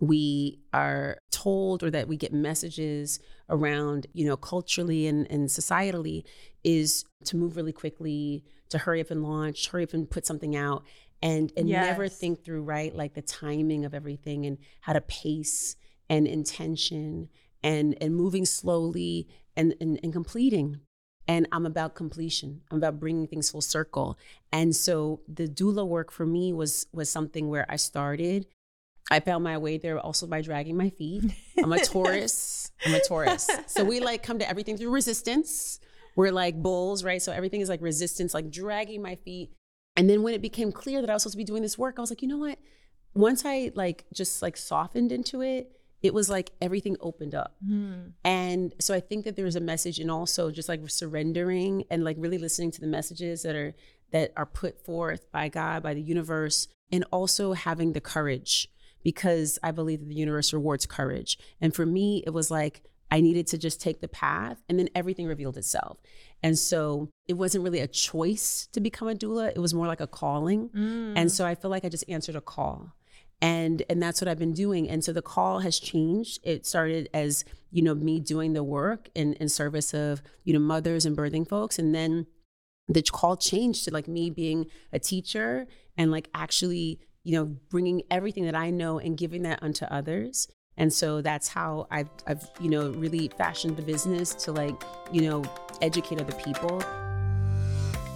we 0.00 0.60
are 0.72 1.18
told 1.30 1.82
or 1.82 1.90
that 1.90 2.08
we 2.08 2.16
get 2.16 2.32
messages 2.32 3.20
around, 3.48 4.06
you 4.12 4.26
know, 4.26 4.36
culturally 4.36 5.06
and, 5.06 5.30
and 5.30 5.48
societally 5.48 6.24
is 6.64 7.04
to 7.24 7.36
move 7.36 7.56
really 7.56 7.72
quickly, 7.72 8.44
to 8.70 8.78
hurry 8.78 9.00
up 9.00 9.10
and 9.10 9.22
launch, 9.22 9.68
hurry 9.68 9.84
up 9.84 9.92
and 9.92 10.10
put 10.10 10.26
something 10.26 10.56
out 10.56 10.84
and 11.22 11.52
and 11.56 11.68
never 11.68 12.08
think 12.08 12.44
through, 12.44 12.62
right? 12.62 12.94
Like 12.94 13.14
the 13.14 13.22
timing 13.22 13.84
of 13.84 13.94
everything 13.94 14.44
and 14.44 14.58
how 14.80 14.92
to 14.92 15.00
pace 15.00 15.76
and 16.10 16.26
intention 16.26 17.28
and 17.62 17.96
and 18.00 18.14
moving 18.14 18.44
slowly 18.44 19.28
and, 19.56 19.74
and 19.80 19.98
and 20.02 20.12
completing. 20.12 20.80
And 21.28 21.46
i'm 21.52 21.66
about 21.66 21.94
completion. 21.94 22.62
I'm 22.70 22.78
about 22.78 22.98
bringing 22.98 23.28
things 23.28 23.48
full 23.48 23.60
circle. 23.60 24.18
And 24.52 24.74
so 24.74 25.20
the 25.28 25.46
doula 25.46 25.86
work 25.86 26.10
for 26.10 26.26
me 26.26 26.52
was 26.52 26.86
was 26.92 27.08
something 27.08 27.48
where 27.48 27.64
i 27.68 27.76
started. 27.76 28.46
I 29.10 29.20
found 29.20 29.44
my 29.44 29.58
way 29.58 29.78
there 29.78 29.98
also 29.98 30.26
by 30.26 30.40
dragging 30.40 30.76
my 30.76 30.90
feet. 30.90 31.24
I'm 31.58 31.72
a 31.72 31.78
taurus. 31.84 32.72
I'm 32.84 32.94
a 32.94 33.00
taurus. 33.00 33.48
So 33.66 33.84
we 33.84 34.00
like 34.00 34.22
come 34.22 34.38
to 34.38 34.48
everything 34.48 34.76
through 34.76 34.90
resistance. 34.90 35.78
We're 36.16 36.32
like 36.32 36.60
bulls 36.60 37.04
right? 37.04 37.22
So 37.22 37.30
everything 37.30 37.60
is 37.60 37.68
like 37.68 37.80
resistance 37.80 38.34
like 38.34 38.50
dragging 38.50 39.00
my 39.00 39.14
feet 39.16 39.52
and 39.96 40.08
then 40.08 40.22
when 40.22 40.34
it 40.34 40.42
became 40.42 40.72
clear 40.72 41.00
that 41.00 41.10
i 41.10 41.14
was 41.14 41.22
supposed 41.22 41.34
to 41.34 41.38
be 41.38 41.44
doing 41.44 41.62
this 41.62 41.76
work 41.78 41.94
i 41.98 42.00
was 42.00 42.10
like 42.10 42.22
you 42.22 42.28
know 42.28 42.38
what 42.38 42.58
once 43.14 43.44
i 43.44 43.70
like 43.74 44.04
just 44.12 44.42
like 44.42 44.56
softened 44.56 45.12
into 45.12 45.40
it 45.42 45.70
it 46.02 46.12
was 46.12 46.28
like 46.28 46.50
everything 46.60 46.96
opened 47.00 47.34
up 47.34 47.54
Mhm. 47.64 48.12
and 48.24 48.74
so 48.80 48.92
I 48.92 48.98
think 49.00 49.24
that 49.24 49.36
there's 49.36 49.54
a 49.54 49.60
message 49.60 50.00
and 50.00 50.10
also 50.10 50.50
just 50.50 50.68
like 50.68 50.80
surrendering 50.90 51.84
and 51.90 52.02
like 52.02 52.16
really 52.18 52.38
listening 52.38 52.70
to 52.72 52.80
the 52.80 52.88
messages 52.88 53.42
that 53.42 53.54
are 53.54 53.74
that 54.10 54.32
are 54.36 54.44
put 54.46 54.84
forth 54.84 55.30
by 55.30 55.48
God, 55.48 55.82
by 55.82 55.94
the 55.94 56.02
universe, 56.02 56.66
and 56.90 57.04
also 57.12 57.52
having 57.52 57.92
the 57.92 58.00
courage 58.00 58.68
because 59.04 59.58
I 59.62 59.70
believe 59.70 60.00
that 60.00 60.08
the 60.08 60.14
universe 60.16 60.52
rewards 60.52 60.86
courage. 60.86 61.38
And 61.60 61.72
for 61.74 61.86
me, 61.86 62.22
it 62.26 62.30
was 62.30 62.50
like 62.50 62.82
I 63.10 63.20
needed 63.20 63.46
to 63.48 63.58
just 63.58 63.80
take 63.80 64.00
the 64.00 64.08
path 64.08 64.60
and 64.68 64.78
then 64.78 64.88
everything 64.94 65.26
revealed 65.28 65.56
itself. 65.56 65.98
And 66.42 66.58
so 66.58 67.08
it 67.28 67.34
wasn't 67.34 67.64
really 67.64 67.80
a 67.80 67.86
choice 67.86 68.68
to 68.72 68.80
become 68.80 69.08
a 69.08 69.14
doula, 69.14 69.50
it 69.50 69.58
was 69.58 69.74
more 69.74 69.86
like 69.86 70.00
a 70.00 70.06
calling. 70.06 70.70
Mm. 70.70 71.14
And 71.16 71.32
so 71.32 71.46
I 71.46 71.54
feel 71.54 71.70
like 71.70 71.84
I 71.84 71.88
just 71.88 72.04
answered 72.08 72.36
a 72.36 72.40
call. 72.40 72.94
And 73.40 73.82
and 73.90 74.00
that's 74.00 74.20
what 74.20 74.28
I've 74.28 74.38
been 74.38 74.52
doing. 74.52 74.88
And 74.88 75.04
so 75.04 75.12
the 75.12 75.22
call 75.22 75.60
has 75.60 75.80
changed. 75.80 76.40
It 76.44 76.64
started 76.64 77.08
as, 77.12 77.44
you 77.70 77.82
know, 77.82 77.94
me 77.94 78.20
doing 78.20 78.52
the 78.52 78.62
work 78.62 79.08
in, 79.14 79.32
in 79.34 79.48
service 79.48 79.92
of, 79.94 80.22
you 80.44 80.52
know, 80.52 80.60
mothers 80.60 81.04
and 81.04 81.16
birthing 81.16 81.48
folks. 81.48 81.78
And 81.78 81.92
then 81.92 82.26
the 82.88 83.02
call 83.02 83.36
changed 83.36 83.84
to 83.84 83.90
like 83.92 84.06
me 84.06 84.30
being 84.30 84.66
a 84.92 84.98
teacher 84.98 85.66
and 85.96 86.10
like 86.10 86.28
actually, 86.34 87.00
you 87.24 87.34
know, 87.36 87.56
bringing 87.68 88.02
everything 88.10 88.44
that 88.44 88.54
I 88.54 88.70
know 88.70 88.98
and 88.98 89.16
giving 89.16 89.42
that 89.42 89.60
unto 89.62 89.86
others. 89.86 90.48
And 90.76 90.92
so 90.92 91.20
that's 91.20 91.48
how 91.48 91.86
I've, 91.90 92.08
I've, 92.26 92.48
you 92.60 92.70
know, 92.70 92.90
really 92.90 93.28
fashioned 93.36 93.76
the 93.76 93.82
business 93.82 94.34
to 94.44 94.52
like, 94.52 94.82
you 95.12 95.22
know, 95.22 95.44
educate 95.82 96.20
other 96.20 96.32
people. 96.34 96.82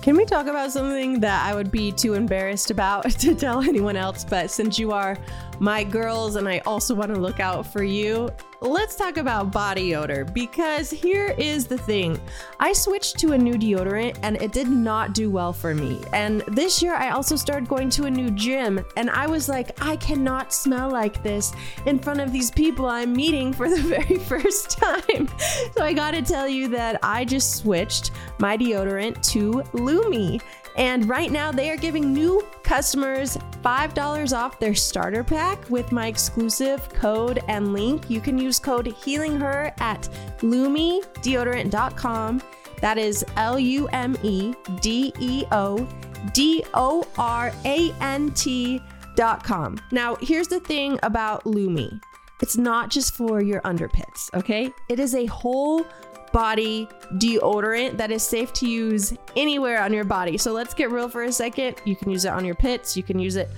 Can 0.02 0.16
we 0.16 0.24
talk 0.24 0.46
about 0.46 0.70
something 0.70 1.18
that 1.20 1.44
I 1.44 1.54
would 1.54 1.72
be 1.72 1.90
too 1.90 2.14
embarrassed 2.14 2.70
about 2.70 3.10
to 3.20 3.34
tell 3.34 3.60
anyone 3.60 3.96
else? 3.96 4.24
But 4.24 4.50
since 4.50 4.78
you 4.78 4.92
are 4.92 5.18
my 5.58 5.84
girls 5.84 6.36
and 6.36 6.48
I 6.48 6.58
also 6.66 6.94
want 6.94 7.14
to 7.14 7.20
look 7.20 7.40
out 7.40 7.66
for 7.66 7.82
you, 7.82 8.30
let's 8.60 8.96
talk 8.96 9.16
about 9.16 9.52
body 9.52 9.94
odor 9.94 10.24
because 10.24 10.90
here 10.90 11.34
is 11.38 11.66
the 11.66 11.78
thing. 11.78 12.18
I 12.60 12.72
switched 12.72 13.18
to 13.20 13.32
a 13.32 13.38
new 13.38 13.54
deodorant 13.54 14.18
and 14.22 14.40
it 14.40 14.52
did 14.52 14.68
not 14.68 15.14
do 15.14 15.30
well 15.30 15.52
for 15.52 15.74
me. 15.74 16.00
And 16.12 16.40
this 16.48 16.82
year 16.82 16.94
I 16.94 17.10
also 17.10 17.36
started 17.36 17.68
going 17.68 17.90
to 17.90 18.04
a 18.04 18.10
new 18.10 18.30
gym 18.30 18.84
and 18.96 19.10
I 19.10 19.26
was 19.26 19.48
like, 19.48 19.82
I 19.82 19.96
cannot 19.96 20.52
smell 20.52 20.90
like 20.90 21.22
this 21.22 21.52
in 21.86 21.98
front 21.98 22.20
of 22.20 22.32
these 22.32 22.50
people 22.50 22.86
I'm 22.86 23.12
meeting 23.12 23.52
for 23.52 23.68
the 23.68 23.76
very 23.82 24.18
first 24.18 24.78
time. 24.78 25.28
So 25.76 25.82
I 25.82 25.92
gotta 25.92 26.22
tell 26.22 26.48
you 26.48 26.68
that 26.68 26.98
I 27.02 27.25
just 27.25 27.56
switched 27.56 28.10
my 28.38 28.56
deodorant 28.56 29.22
to 29.32 29.62
Lumi. 29.72 30.40
And 30.76 31.09
right 31.09 31.30
now 31.30 31.50
they 31.50 31.71
are 31.71 31.76
giving 31.76 32.12
new 32.12 32.47
customers 32.62 33.37
$5 33.62 34.37
off 34.37 34.59
their 34.59 34.75
starter 34.75 35.25
pack 35.25 35.68
with 35.71 35.92
my 35.92 36.06
exclusive 36.06 36.88
code 36.90 37.40
and 37.49 37.73
link. 37.73 38.11
You 38.11 38.21
can 38.21 38.38
use 38.38 38.59
code 38.59 38.87
HEALINGHER 38.87 39.73
at 39.78 40.09
lumideodorant.com. 40.40 42.42
That 42.80 42.99
is 42.99 43.25
L 43.37 43.59
U 43.59 43.88
M 43.88 44.16
E 44.23 44.54
D 44.80 45.12
E 45.18 45.45
O 45.50 45.88
D 46.35 46.62
O 46.75 47.06
R 47.16 47.52
A 47.64 47.92
N 48.00 48.30
T 48.33 48.83
dot 49.14 49.42
com. 49.42 49.78
Now, 49.90 50.16
here's 50.16 50.49
the 50.49 50.61
thing 50.61 50.99
about 51.02 51.45
Lumi 51.45 51.99
it's 52.42 52.59
not 52.59 52.90
just 52.90 53.14
for 53.14 53.40
your 53.40 53.62
underpits, 53.62 54.33
okay? 54.35 54.71
It 54.90 55.00
is 55.00 55.14
a 55.14 55.25
whole 55.26 55.87
body 56.33 56.88
deodorant 57.14 57.97
that 57.97 58.11
is 58.11 58.23
safe 58.23 58.52
to 58.54 58.68
use 58.68 59.14
anywhere 59.37 59.83
on 59.83 59.92
your 59.92 60.04
body. 60.04 60.38
So 60.38 60.52
let's 60.52 60.75
get 60.75 60.90
real 60.90 61.09
for 61.09 61.25
a 61.25 61.33
second. 61.33 61.76
You 61.85 61.97
can 61.97 62.11
use 62.11 62.25
it 62.25 62.33
on 62.33 62.45
your 62.45 62.54
pits, 62.54 62.97
you 62.97 63.02
can 63.02 63.18
use 63.18 63.37
it 63.37 63.49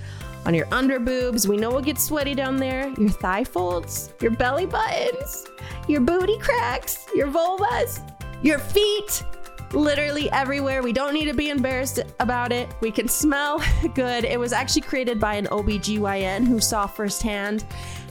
on 0.45 0.53
your 0.53 0.67
under 0.71 0.99
boobs. 0.99 1.47
We 1.47 1.57
know 1.57 1.77
it 1.77 1.85
gets 1.85 2.03
sweaty 2.03 2.35
down 2.35 2.57
there. 2.57 2.89
Your 2.97 3.09
thigh 3.09 3.43
folds, 3.43 4.13
your 4.21 4.31
belly 4.31 4.65
buttons, 4.65 5.45
your 5.87 6.01
booty 6.01 6.37
cracks, 6.39 7.05
your 7.15 7.27
vulvas, 7.27 8.01
your 8.41 8.59
feet. 8.59 9.23
Literally 9.71 10.31
everywhere. 10.31 10.81
We 10.81 10.93
don't 10.93 11.13
need 11.13 11.25
to 11.25 11.33
be 11.33 11.51
embarrassed 11.51 11.99
about 12.19 12.51
it. 12.51 12.67
We 12.81 12.89
can 12.89 13.07
smell 13.07 13.61
good. 13.93 14.25
It 14.25 14.39
was 14.39 14.51
actually 14.51 14.81
created 14.81 15.19
by 15.19 15.35
an 15.35 15.45
OBGYN 15.45 16.47
who 16.47 16.59
saw 16.59 16.87
firsthand 16.87 17.65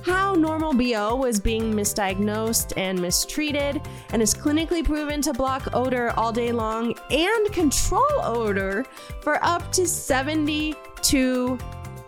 how 0.08 0.34
normal 0.34 0.72
BO 0.72 1.14
was 1.16 1.38
being 1.38 1.72
misdiagnosed 1.74 2.72
and 2.78 2.98
mistreated 2.98 3.82
and 4.12 4.22
is 4.22 4.32
clinically 4.32 4.82
proven 4.82 5.20
to 5.20 5.34
block 5.34 5.68
odor 5.74 6.12
all 6.16 6.32
day 6.32 6.50
long 6.50 6.94
and 7.10 7.52
control 7.52 8.06
odor 8.22 8.86
for 9.20 9.38
up 9.44 9.70
to 9.72 9.86
72 9.86 11.58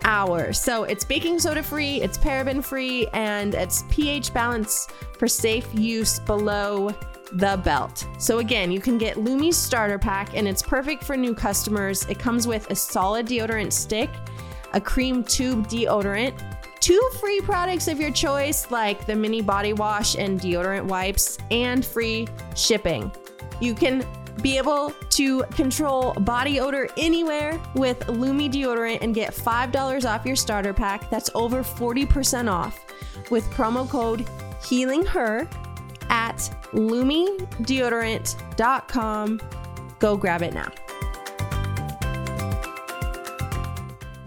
hours. 0.05 0.59
So 0.59 0.85
it's 0.85 1.05
baking 1.05 1.39
soda 1.41 1.63
free, 1.63 2.01
it's 2.01 2.17
paraben 2.17 2.65
free, 2.65 3.07
and 3.09 3.55
it's 3.55 3.85
pH 3.91 4.33
balance 4.33 4.89
for 5.19 5.29
safe 5.29 5.69
use 5.75 6.21
below 6.21 6.95
the 7.33 7.61
belt. 7.63 8.07
So 8.19 8.39
again, 8.39 8.73
you 8.73 8.81
can 8.81 8.97
get 8.97 9.19
Lumi's 9.19 9.59
starter 9.59 9.99
pack 9.99 10.35
and 10.35 10.49
it's 10.49 10.63
perfect 10.63 11.05
for 11.05 11.17
new 11.17 11.35
customers. 11.35 12.07
It 12.09 12.19
comes 12.19 12.47
with 12.47 12.71
a 12.71 12.75
solid 12.75 13.27
deodorant 13.27 13.73
stick, 13.73 14.11
a 14.73 14.81
cream 14.81 15.23
tube 15.23 15.69
deodorant, 15.69 16.50
two 16.81 17.01
free 17.21 17.41
products 17.41 17.87
of 17.89 17.99
your 18.01 18.11
choice 18.11 18.71
like 18.71 19.05
the 19.07 19.15
mini 19.15 19.43
body 19.43 19.75
wash 19.75 20.17
and 20.17 20.41
deodorant 20.41 20.85
wipes 20.85 21.39
and 21.51 21.85
free 21.85 22.27
shipping. 22.57 23.13
You 23.61 23.75
can 23.75 24.07
be 24.43 24.57
able 24.57 24.95
to 25.11 25.43
control 25.45 26.15
body 26.15 26.59
odor 26.61 26.89
anywhere 26.97 27.61
with 27.75 27.99
Lumi 28.07 28.51
deodorant 28.51 29.03
and 29.03 29.15
get 29.15 29.35
$5 29.35 30.09
off 30.09 30.25
your 30.25 30.37
starter 30.37 30.73
pack. 30.73 31.11
That's 31.11 31.29
over 31.35 31.63
40% 31.63 32.51
off 32.51 32.83
with 33.31 33.45
promo 33.51 33.87
code 33.89 34.27
Healing 34.67 35.05
Her 35.05 35.47
at 36.09 36.39
lumideodorant.com. 36.73 39.41
Go 39.99 40.17
grab 40.17 40.41
it 40.43 40.55
now. 40.55 40.73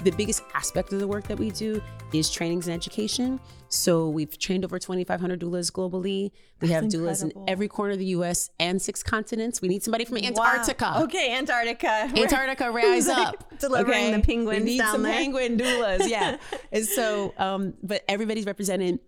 The 0.04 0.12
biggest 0.12 0.44
aspect 0.54 0.94
of 0.94 1.00
the 1.00 1.08
work 1.08 1.28
that 1.28 1.40
we 1.40 1.50
do 1.50 1.82
is 2.14 2.30
trainings 2.30 2.68
and 2.68 2.74
education. 2.74 3.40
So 3.70 4.10
we've 4.10 4.38
trained 4.38 4.64
over 4.66 4.78
2,500 4.78 5.40
doulas 5.40 5.72
globally. 5.72 6.32
We 6.62 6.68
That's 6.68 6.72
have 6.72 6.84
doulas 6.86 7.24
incredible. 7.24 7.44
in 7.44 7.50
every 7.50 7.68
corner 7.68 7.94
of 7.94 8.00
the 8.00 8.06
U.S. 8.06 8.50
and 8.60 8.82
six 8.82 9.02
continents. 9.02 9.62
We 9.62 9.68
need 9.68 9.84
somebody 9.84 10.06
from 10.06 10.18
Antarctica. 10.18 10.84
Wow. 10.96 11.04
Okay, 11.06 11.36
Antarctica. 11.36 11.88
Antarctica, 12.16 12.72
rise 12.72 13.08
up. 13.08 13.58
delivering 13.60 14.12
the 14.12 14.20
penguins 14.20 14.60
We 14.60 14.66
need 14.66 14.80
some 14.80 15.04
there. 15.04 15.14
penguin 15.14 15.58
doulas, 15.58 16.08
yeah. 16.08 16.38
and 16.72 16.86
so, 16.86 17.34
um, 17.38 17.74
but 17.82 18.04
everybody's 18.08 18.46
represented. 18.46 19.00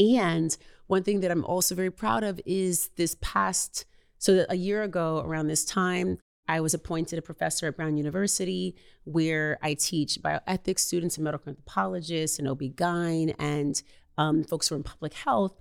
And 0.00 0.56
one 0.86 1.02
thing 1.02 1.20
that 1.20 1.30
I'm 1.30 1.44
also 1.44 1.74
very 1.74 1.90
proud 1.90 2.24
of 2.24 2.40
is 2.46 2.90
this 2.96 3.16
past. 3.20 3.84
So 4.18 4.34
that 4.36 4.46
a 4.50 4.56
year 4.56 4.82
ago, 4.84 5.22
around 5.24 5.48
this 5.48 5.64
time, 5.64 6.18
I 6.48 6.60
was 6.60 6.74
appointed 6.74 7.18
a 7.18 7.22
professor 7.22 7.66
at 7.68 7.76
Brown 7.76 7.96
University, 7.96 8.74
where 9.04 9.58
I 9.62 9.74
teach 9.74 10.18
bioethics 10.20 10.80
students 10.80 11.16
and 11.16 11.24
medical 11.24 11.50
anthropologists 11.50 12.38
and 12.38 12.48
OB-GYN 12.48 13.34
and 13.38 13.82
um, 14.18 14.44
folks 14.44 14.68
who 14.68 14.74
are 14.74 14.78
in 14.78 14.82
public 14.84 15.14
health. 15.14 15.56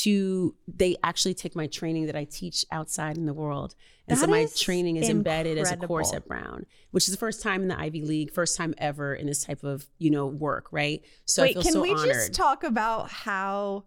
To 0.00 0.54
they 0.66 0.96
actually 1.04 1.34
take 1.34 1.54
my 1.54 1.66
training 1.66 2.06
that 2.06 2.16
I 2.16 2.24
teach 2.24 2.64
outside 2.72 3.18
in 3.18 3.26
the 3.26 3.34
world, 3.34 3.74
and 4.08 4.18
so 4.18 4.26
my 4.26 4.38
is 4.38 4.58
training 4.58 4.96
is 4.96 5.10
embedded 5.10 5.58
as 5.58 5.70
a 5.70 5.76
course 5.76 6.14
at 6.14 6.26
Brown, 6.26 6.64
which 6.92 7.08
is 7.08 7.12
the 7.12 7.18
first 7.18 7.42
time 7.42 7.60
in 7.60 7.68
the 7.68 7.78
Ivy 7.78 8.00
League, 8.00 8.32
first 8.32 8.56
time 8.56 8.74
ever 8.78 9.14
in 9.14 9.26
this 9.26 9.44
type 9.44 9.62
of 9.64 9.86
you 9.98 10.08
know 10.08 10.26
work, 10.26 10.68
right? 10.72 11.04
So 11.26 11.42
I 11.42 11.48
Wait, 11.48 11.56
can 11.60 11.72
so 11.72 11.82
we 11.82 11.90
honored. 11.90 12.06
just 12.06 12.32
talk 12.32 12.64
about 12.64 13.10
how 13.10 13.84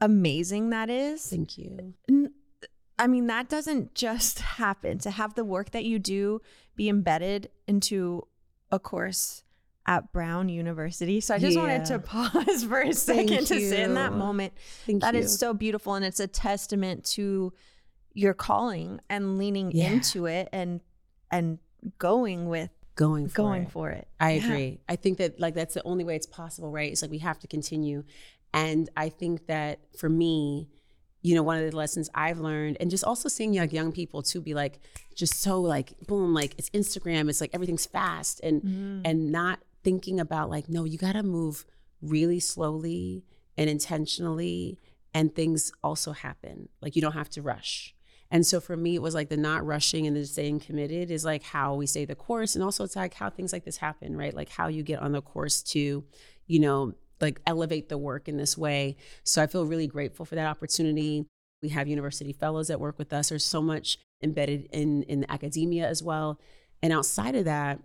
amazing 0.00 0.70
that 0.70 0.90
is? 0.90 1.24
Thank 1.24 1.56
you. 1.56 1.94
I 2.98 3.06
mean, 3.06 3.26
that 3.28 3.48
doesn't 3.48 3.94
just 3.94 4.38
happen 4.58 4.98
to 4.98 5.10
have 5.10 5.34
the 5.34 5.44
work 5.44 5.70
that 5.72 5.84
you 5.84 5.98
do 5.98 6.40
be 6.76 6.88
embedded 6.88 7.50
into 7.66 8.26
a 8.70 8.78
course 8.78 9.42
at 9.86 10.12
Brown 10.12 10.48
University. 10.50 11.20
So 11.20 11.34
I 11.34 11.38
just 11.38 11.56
wanted 11.56 11.86
to 11.86 11.98
pause 11.98 12.64
for 12.68 12.80
a 12.80 12.92
second 12.92 13.46
to 13.46 13.60
sit 13.60 13.80
in 13.80 13.94
that 13.94 14.12
moment. 14.12 14.52
Thank 14.84 15.00
That 15.02 15.14
you. 15.14 15.20
is 15.20 15.38
so 15.38 15.54
beautiful. 15.54 15.94
And 15.94 16.04
it's 16.04 16.20
a 16.20 16.26
testament 16.26 17.04
to 17.12 17.52
your 18.12 18.34
calling 18.34 19.00
and 19.08 19.38
leaning 19.38 19.70
Yeah. 19.72 19.90
into 19.92 20.26
it 20.26 20.48
and 20.52 20.80
and 21.30 21.58
going 21.98 22.48
with 22.48 22.70
going 22.96 23.28
for 23.28 23.34
going 23.36 23.62
it. 23.62 23.70
for 23.70 23.90
it. 23.90 24.08
I 24.20 24.32
Yeah. 24.32 24.44
agree. 24.44 24.80
I 24.88 24.96
think 24.96 25.18
that 25.18 25.38
like 25.40 25.54
that's 25.54 25.74
the 25.74 25.82
only 25.84 26.04
way 26.04 26.16
it's 26.16 26.26
possible, 26.26 26.70
right? 26.70 26.90
It's 26.92 27.00
like 27.00 27.10
we 27.10 27.18
have 27.18 27.38
to 27.40 27.46
continue. 27.46 28.04
And 28.52 28.90
I 28.96 29.08
think 29.08 29.46
that 29.46 29.78
for 29.96 30.08
me, 30.10 30.68
you 31.22 31.34
know, 31.34 31.42
one 31.42 31.58
of 31.58 31.70
the 31.70 31.76
lessons 31.76 32.08
I've 32.14 32.38
learned, 32.38 32.76
and 32.80 32.90
just 32.90 33.04
also 33.04 33.28
seeing 33.28 33.52
young 33.52 33.70
young 33.70 33.92
people 33.92 34.22
too 34.22 34.40
be 34.40 34.54
like 34.54 34.80
just 35.14 35.40
so 35.42 35.60
like 35.60 35.92
boom, 36.06 36.32
like 36.34 36.54
it's 36.58 36.70
Instagram, 36.70 37.28
it's 37.28 37.40
like 37.40 37.50
everything's 37.52 37.86
fast 37.86 38.40
and 38.42 38.62
Mm. 38.62 39.02
and 39.04 39.32
not 39.32 39.60
thinking 39.84 40.20
about 40.20 40.50
like, 40.50 40.68
no, 40.68 40.84
you 40.84 40.98
gotta 40.98 41.22
move 41.22 41.64
really 42.00 42.40
slowly 42.40 43.24
and 43.56 43.68
intentionally 43.68 44.78
and 45.14 45.34
things 45.34 45.72
also 45.82 46.12
happen. 46.12 46.68
Like 46.80 46.94
you 46.94 47.02
don't 47.02 47.12
have 47.12 47.30
to 47.30 47.42
rush. 47.42 47.94
And 48.30 48.46
so 48.46 48.60
for 48.60 48.76
me, 48.76 48.94
it 48.94 49.02
was 49.02 49.14
like 49.14 49.30
the 49.30 49.38
not 49.38 49.64
rushing 49.66 50.06
and 50.06 50.14
the 50.14 50.24
staying 50.26 50.60
committed 50.60 51.10
is 51.10 51.24
like 51.24 51.42
how 51.42 51.74
we 51.74 51.86
stay 51.86 52.04
the 52.04 52.14
course. 52.14 52.54
And 52.54 52.62
also 52.62 52.84
it's 52.84 52.94
like 52.94 53.14
how 53.14 53.30
things 53.30 53.52
like 53.54 53.64
this 53.64 53.78
happen, 53.78 54.16
right? 54.16 54.34
Like 54.34 54.50
how 54.50 54.68
you 54.68 54.82
get 54.82 55.00
on 55.00 55.12
the 55.12 55.22
course 55.22 55.62
to, 55.72 56.04
you 56.46 56.60
know, 56.60 56.92
like 57.20 57.40
elevate 57.46 57.88
the 57.88 57.98
work 57.98 58.28
in 58.28 58.36
this 58.36 58.56
way. 58.56 58.96
So 59.24 59.42
I 59.42 59.46
feel 59.46 59.66
really 59.66 59.86
grateful 59.86 60.24
for 60.24 60.34
that 60.34 60.46
opportunity. 60.46 61.26
We 61.62 61.70
have 61.70 61.88
university 61.88 62.32
fellows 62.32 62.68
that 62.68 62.80
work 62.80 62.98
with 62.98 63.12
us. 63.12 63.30
There's 63.30 63.44
so 63.44 63.60
much 63.60 63.98
embedded 64.22 64.68
in 64.72 65.02
in 65.04 65.26
academia 65.28 65.86
as 65.88 66.02
well. 66.02 66.40
And 66.82 66.92
outside 66.92 67.34
of 67.34 67.44
that, 67.46 67.80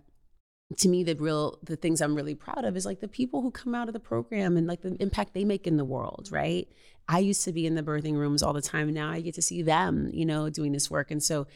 to 0.78 0.88
me 0.88 1.04
the 1.04 1.14
real 1.14 1.58
the 1.62 1.76
things 1.76 2.00
i'm 2.00 2.14
really 2.14 2.34
proud 2.34 2.64
of 2.64 2.76
is 2.76 2.86
like 2.86 3.00
the 3.00 3.08
people 3.08 3.42
who 3.42 3.50
come 3.50 3.74
out 3.74 3.88
of 3.88 3.92
the 3.92 4.00
program 4.00 4.56
and 4.56 4.66
like 4.66 4.80
the 4.82 4.96
impact 5.00 5.34
they 5.34 5.44
make 5.44 5.66
in 5.66 5.76
the 5.76 5.84
world 5.84 6.28
right 6.30 6.68
i 7.08 7.18
used 7.18 7.44
to 7.44 7.52
be 7.52 7.66
in 7.66 7.74
the 7.74 7.82
birthing 7.82 8.14
rooms 8.14 8.42
all 8.42 8.52
the 8.52 8.62
time 8.62 8.88
and 8.88 8.94
now 8.94 9.10
i 9.10 9.20
get 9.20 9.34
to 9.34 9.42
see 9.42 9.62
them 9.62 10.10
you 10.12 10.24
know 10.24 10.48
doing 10.48 10.72
this 10.72 10.90
work 10.90 11.10
and 11.10 11.22
so 11.22 11.46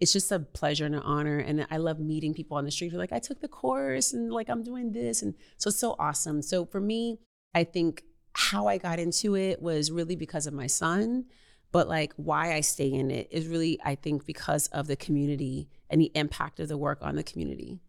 it's 0.00 0.12
just 0.12 0.32
a 0.32 0.38
pleasure 0.40 0.86
and 0.86 0.94
an 0.94 1.02
honor 1.02 1.38
and 1.38 1.66
i 1.70 1.76
love 1.76 1.98
meeting 2.00 2.34
people 2.34 2.56
on 2.56 2.64
the 2.64 2.70
street 2.70 2.90
who 2.90 2.96
are 2.96 3.00
like 3.00 3.12
i 3.12 3.18
took 3.18 3.40
the 3.40 3.48
course 3.48 4.12
and 4.12 4.32
like 4.32 4.48
i'm 4.48 4.62
doing 4.62 4.92
this 4.92 5.22
and 5.22 5.34
so 5.58 5.68
it's 5.68 5.78
so 5.78 5.94
awesome 5.98 6.42
so 6.42 6.64
for 6.64 6.80
me 6.80 7.18
i 7.54 7.62
think 7.64 8.02
how 8.34 8.66
i 8.66 8.78
got 8.78 8.98
into 8.98 9.36
it 9.36 9.60
was 9.62 9.90
really 9.90 10.16
because 10.16 10.46
of 10.46 10.54
my 10.54 10.66
son 10.66 11.24
but 11.70 11.88
like 11.88 12.12
why 12.16 12.54
i 12.54 12.60
stay 12.60 12.90
in 12.92 13.10
it 13.10 13.28
is 13.30 13.46
really 13.46 13.78
i 13.84 13.94
think 13.94 14.24
because 14.26 14.66
of 14.68 14.86
the 14.86 14.96
community 14.96 15.68
and 15.90 16.00
the 16.00 16.10
impact 16.14 16.58
of 16.58 16.68
the 16.68 16.78
work 16.78 16.98
on 17.02 17.14
the 17.16 17.22
community 17.22 17.80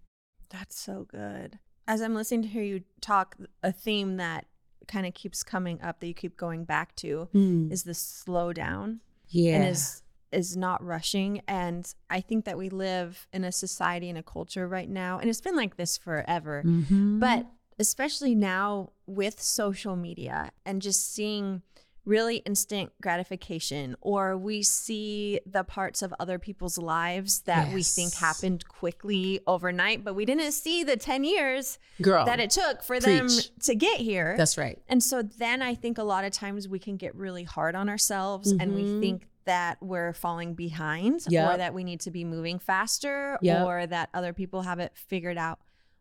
That's 0.50 0.79
so 0.79 1.07
good. 1.10 1.57
As 1.88 2.00
I'm 2.01 2.13
listening 2.13 2.43
to 2.43 2.48
hear 2.48 2.62
you 2.62 2.83
talk, 3.01 3.36
a 3.63 3.72
theme 3.72 4.17
that 4.17 4.45
kind 4.88 5.07
of 5.07 5.15
keeps 5.15 5.41
coming 5.43 5.81
up 5.81 6.00
that 6.00 6.07
you 6.07 6.13
keep 6.13 6.38
going 6.38 6.63
back 6.63 6.95
to 6.98 7.27
hmm. 7.31 7.72
is 7.72 7.83
the 7.83 7.95
slow 7.95 8.53
down 8.53 9.00
Yeah. 9.29 9.55
and 9.55 9.69
is 9.69 10.02
is 10.33 10.57
not 10.57 10.83
rushing. 10.83 11.41
And 11.47 11.91
I 12.09 12.21
think 12.21 12.45
that 12.45 12.57
we 12.57 12.69
live 12.69 13.27
in 13.31 13.43
a 13.43 13.51
society 13.51 14.09
and 14.09 14.17
a 14.17 14.23
culture 14.23 14.67
right 14.67 14.89
now, 14.89 15.19
and 15.19 15.29
it's 15.29 15.41
been 15.41 15.55
like 15.55 15.77
this 15.77 15.97
forever. 15.97 16.63
Mm-hmm. 16.65 17.19
But 17.19 17.47
especially 17.79 18.35
now 18.35 18.91
with 19.07 19.41
social 19.41 19.95
media 19.95 20.51
and 20.65 20.81
just 20.81 21.13
seeing 21.13 21.61
really 22.05 22.37
instant 22.39 22.91
gratification, 23.01 23.95
or 24.01 24.37
we 24.37 24.61
see 24.61 25.39
the 25.45 25.63
parts 25.63 26.01
of 26.01 26.13
other 26.19 26.37
people's 26.37 26.77
lives 26.77 27.41
that 27.43 27.73
we 27.73 27.81
think 27.81 28.13
happened 28.15 28.67
quickly 28.67 29.39
overnight, 29.47 30.03
but 30.03 30.13
we 30.13 30.25
didn't 30.25 30.51
see 30.51 30.83
the 30.83 30.97
10 30.97 31.23
years 31.23 31.79
girl, 32.01 32.25
that 32.25 32.41
it 32.41 32.49
took 32.49 32.83
for 32.83 32.99
them 32.99 33.29
to 33.61 33.73
get 33.73 33.99
here. 34.01 34.35
that's 34.37 34.57
right. 34.57 34.79
And 34.89 35.01
so 35.01 35.21
then 35.21 35.61
I 35.61 35.75
think 35.75 35.97
a 35.97 36.03
lot 36.03 36.25
of 36.25 36.33
times 36.33 36.67
we 36.67 36.77
can 36.77 36.97
get 36.97 37.15
really 37.15 37.43
hard 37.45 37.73
on 37.73 37.87
ourselves 37.87 38.51
and 38.51 38.75
we 38.75 38.83
Mhm. 38.83 38.99
think 38.99 39.27
that 39.45 39.77
we're 39.81 40.13
falling 40.13 40.53
behind 40.53 41.21
or 41.27 41.57
that 41.57 41.73
we 41.73 41.83
need 41.83 42.00
to 42.01 42.12
be 42.12 42.23
moving 42.23 42.59
faster 42.59 43.38
Yep. 43.41 43.65
or 43.65 43.88
that 43.88 44.09
other 44.13 44.33
people 44.33 44.62
have 44.63 44.79
it 44.79 44.93
figured 44.95 45.38
out 45.38 45.59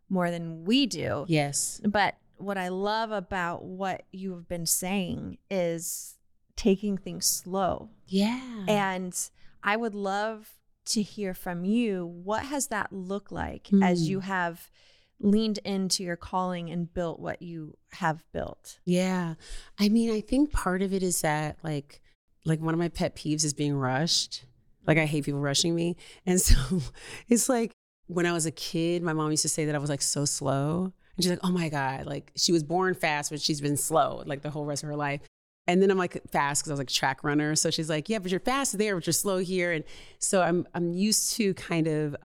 more 0.09 0.31
than 0.31 0.65
we 0.65 0.87
do. 0.87 1.25
Yes. 1.29 1.81
But 1.85 2.17
what 2.37 2.59
I 2.59 2.69
love 2.69 3.11
about 3.13 3.65
what 3.65 4.05
you've 4.13 4.49
been 4.49 4.67
saying 4.67 5.39
is 5.51 6.19
taking 6.57 6.99
things 6.99 7.25
slow. 7.27 7.91
Yeah. 8.07 8.65
And 8.69 9.17
I 9.63 9.77
would 9.77 9.95
love 9.95 10.51
to 10.87 11.03
hear 11.03 11.35
from 11.35 11.65
you 11.65 12.05
what 12.07 12.45
has 12.47 12.67
that 12.69 12.93
looked 12.93 13.31
like 13.33 13.69
as 13.83 14.01
Hmm. 14.05 14.11
you 14.11 14.21
have 14.21 14.71
leaned 15.21 15.59
into 15.59 16.03
your 16.03 16.17
calling 16.17 16.69
and 16.69 16.93
built 16.93 17.21
what 17.21 17.41
you 17.41 17.79
have 17.93 18.25
built? 18.33 18.81
yeah. 18.85 19.35
I 19.79 19.89
mean, 19.89 20.11
I 20.11 20.21
think 20.21 20.51
part 20.51 20.83
of 20.83 20.93
it 20.93 21.03
is 21.05 21.21
that 21.21 21.59
like 21.63 22.03
like 22.45 22.61
one 22.61 22.75
of 22.75 22.79
my 22.79 22.89
pet 22.89 23.15
peeves 23.17 23.45
is 23.45 23.55
being 23.55 23.75
rushed. 23.75 24.45
Like 24.87 24.99
I 24.99 25.07
hate 25.07 25.25
people 25.25 25.41
rushing 25.41 25.75
me. 25.75 25.97
And 26.27 26.41
so 26.41 26.81
it's 27.29 27.49
like 27.49 27.73
when 28.07 28.27
I 28.27 28.33
was 28.33 28.47
a 28.47 28.51
kid, 28.51 29.03
my 29.03 29.13
mom 29.13 29.31
used 29.31 29.43
to 29.43 29.49
say 29.49 29.65
that 29.65 29.75
I 29.75 29.79
was 29.79 29.91
like 29.91 30.03
so 30.03 30.25
slow. 30.25 30.93
And 31.17 31.25
she's 31.25 31.31
like, 31.31 31.41
oh 31.43 31.53
my 31.53 31.69
God, 31.69 32.07
like 32.07 32.33
she 32.37 32.53
was 32.53 32.63
born 32.63 32.95
fast, 32.95 33.31
but 33.31 33.41
she's 33.41 33.61
been 33.61 33.77
slow 33.77 34.23
like 34.27 34.43
the 34.43 34.51
whole 34.51 34.65
rest 34.65 34.83
of 34.83 34.89
her 34.89 34.97
life. 34.97 35.21
And 35.69 35.81
then 35.81 35.91
I'm 35.91 35.99
like 35.99 36.21
fast 36.31 36.63
because 36.63 36.71
I 36.71 36.75
was 36.75 36.81
like 36.81 36.89
track 36.89 37.23
runner. 37.23 37.55
So 37.55 37.71
she's 37.71 37.89
like, 37.89 38.09
yeah, 38.09 38.19
but 38.19 38.31
you're 38.31 38.41
fast 38.41 38.77
there, 38.79 38.97
but 38.97 39.07
you're 39.07 39.13
slow 39.13 39.39
here. 39.39 39.73
And 39.73 39.85
so 40.19 40.43
I'm 40.43 40.67
I'm 40.75 40.93
used 40.93 41.35
to 41.37 41.55
kind 41.55 41.87
of 41.87 42.17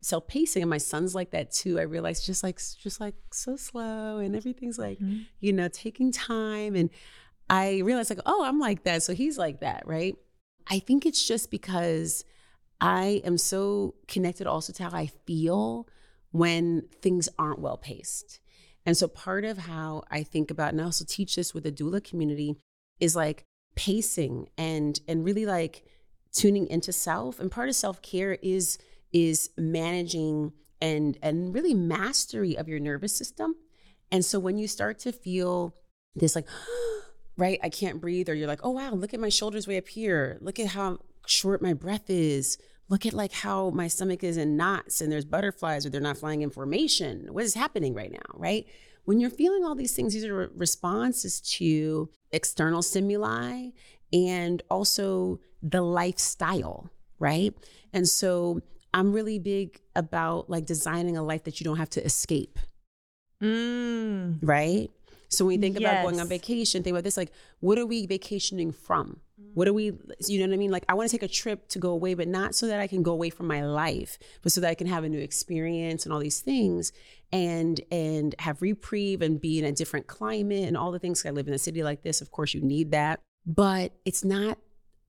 self 0.00 0.26
pacing, 0.26 0.62
and 0.62 0.70
my 0.70 0.78
son's 0.78 1.14
like 1.14 1.30
that 1.30 1.50
too. 1.50 1.78
I 1.78 1.82
realized 1.82 2.24
just 2.24 2.42
like 2.42 2.56
just 2.56 3.00
like 3.00 3.14
so 3.32 3.56
slow, 3.56 4.18
and 4.18 4.34
everything's 4.34 4.78
like 4.78 4.98
mm-hmm. 4.98 5.22
you 5.40 5.52
know 5.52 5.68
taking 5.68 6.12
time. 6.12 6.74
And 6.74 6.90
I 7.50 7.78
realized 7.78 8.10
like, 8.10 8.20
oh, 8.26 8.44
I'm 8.44 8.58
like 8.58 8.84
that. 8.84 9.02
So 9.02 9.14
he's 9.14 9.38
like 9.38 9.60
that, 9.60 9.84
right? 9.86 10.16
I 10.66 10.78
think 10.78 11.06
it's 11.06 11.26
just 11.26 11.50
because 11.50 12.24
I 12.80 13.22
am 13.24 13.38
so 13.38 13.94
connected 14.06 14.46
also 14.46 14.72
to 14.74 14.82
how 14.84 14.90
I 14.96 15.06
feel 15.26 15.88
when 16.30 16.88
things 17.00 17.28
aren't 17.38 17.60
well 17.60 17.78
paced. 17.78 18.40
And 18.84 18.96
so 18.96 19.08
part 19.08 19.44
of 19.44 19.58
how 19.58 20.04
I 20.10 20.22
think 20.22 20.50
about, 20.50 20.72
and 20.72 20.80
I 20.80 20.84
also 20.84 21.04
teach 21.06 21.36
this 21.36 21.54
with 21.54 21.64
the 21.64 21.72
doula 21.72 22.02
community, 22.02 22.56
is 23.00 23.16
like 23.16 23.44
pacing 23.78 24.48
and 24.58 25.00
and 25.06 25.24
really 25.24 25.46
like 25.46 25.84
tuning 26.32 26.66
into 26.66 26.92
self 26.92 27.38
and 27.38 27.48
part 27.48 27.68
of 27.68 27.76
self-care 27.76 28.36
is 28.42 28.76
is 29.12 29.50
managing 29.56 30.52
and 30.80 31.16
and 31.22 31.54
really 31.54 31.74
mastery 31.74 32.58
of 32.58 32.68
your 32.68 32.80
nervous 32.80 33.16
system 33.16 33.54
and 34.10 34.24
so 34.24 34.40
when 34.40 34.58
you 34.58 34.66
start 34.66 34.98
to 34.98 35.12
feel 35.12 35.76
this 36.16 36.34
like 36.34 36.48
right 37.38 37.58
i 37.62 37.70
can't 37.70 38.00
breathe 38.00 38.28
or 38.28 38.34
you're 38.34 38.46
like 38.46 38.60
oh 38.62 38.70
wow 38.70 38.92
look 38.92 39.14
at 39.14 39.20
my 39.20 39.30
shoulders 39.30 39.66
way 39.66 39.78
up 39.78 39.88
here 39.88 40.36
look 40.42 40.60
at 40.60 40.68
how 40.68 40.98
short 41.26 41.62
my 41.62 41.72
breath 41.72 42.10
is 42.10 42.58
look 42.90 43.06
at 43.06 43.14
like 43.14 43.32
how 43.32 43.70
my 43.70 43.88
stomach 43.88 44.22
is 44.22 44.36
in 44.36 44.56
knots 44.56 45.00
and 45.00 45.10
there's 45.10 45.24
butterflies 45.24 45.86
or 45.86 45.90
they're 45.90 46.00
not 46.00 46.18
flying 46.18 46.42
in 46.42 46.50
formation 46.50 47.28
what 47.30 47.44
is 47.44 47.54
happening 47.54 47.94
right 47.94 48.12
now 48.12 48.34
right 48.34 48.66
when 49.04 49.18
you're 49.18 49.30
feeling 49.30 49.64
all 49.64 49.74
these 49.74 49.94
things 49.94 50.12
these 50.12 50.26
are 50.26 50.50
responses 50.54 51.40
to 51.40 52.10
external 52.32 52.82
stimuli 52.82 53.68
and 54.12 54.62
also 54.70 55.40
the 55.62 55.82
lifestyle, 55.82 56.90
right? 57.18 57.54
And 57.92 58.08
so 58.08 58.60
I'm 58.94 59.12
really 59.12 59.38
big 59.38 59.80
about 59.94 60.48
like 60.48 60.66
designing 60.66 61.16
a 61.16 61.22
life 61.22 61.44
that 61.44 61.60
you 61.60 61.64
don't 61.64 61.78
have 61.78 61.90
to 61.90 62.04
escape. 62.04 62.58
Mm. 63.42 64.38
Right? 64.42 64.90
So 65.28 65.44
when 65.44 65.54
you 65.54 65.60
think 65.60 65.76
about 65.76 66.02
going 66.02 66.20
on 66.20 66.28
vacation, 66.28 66.82
think 66.82 66.94
about 66.94 67.04
this 67.04 67.16
like, 67.16 67.32
what 67.60 67.78
are 67.78 67.86
we 67.86 68.06
vacationing 68.06 68.72
from? 68.72 69.20
What 69.54 69.68
are 69.68 69.72
we, 69.72 69.92
you 70.26 70.38
know 70.40 70.46
what 70.46 70.54
I 70.54 70.56
mean? 70.56 70.70
Like, 70.70 70.84
I 70.88 70.94
want 70.94 71.10
to 71.10 71.16
take 71.16 71.22
a 71.22 71.32
trip 71.32 71.68
to 71.68 71.78
go 71.78 71.90
away, 71.90 72.14
but 72.14 72.28
not 72.28 72.54
so 72.54 72.66
that 72.66 72.80
I 72.80 72.86
can 72.86 73.02
go 73.02 73.12
away 73.12 73.30
from 73.30 73.46
my 73.46 73.64
life, 73.64 74.18
but 74.42 74.52
so 74.52 74.60
that 74.60 74.68
I 74.68 74.74
can 74.74 74.86
have 74.86 75.04
a 75.04 75.08
new 75.08 75.18
experience 75.18 76.04
and 76.04 76.12
all 76.12 76.20
these 76.20 76.40
things 76.40 76.92
and 77.32 77.80
and 77.90 78.34
have 78.38 78.62
reprieve 78.62 79.20
and 79.20 79.40
be 79.40 79.58
in 79.58 79.64
a 79.64 79.72
different 79.72 80.06
climate 80.06 80.66
and 80.66 80.76
all 80.76 80.92
the 80.92 80.98
things. 80.98 81.24
I 81.26 81.30
live 81.30 81.48
in 81.48 81.54
a 81.54 81.58
city 81.58 81.82
like 81.82 82.02
this. 82.02 82.20
Of 82.20 82.30
course, 82.30 82.54
you 82.54 82.60
need 82.60 82.92
that. 82.92 83.20
But 83.46 83.92
it's 84.04 84.24
not 84.24 84.58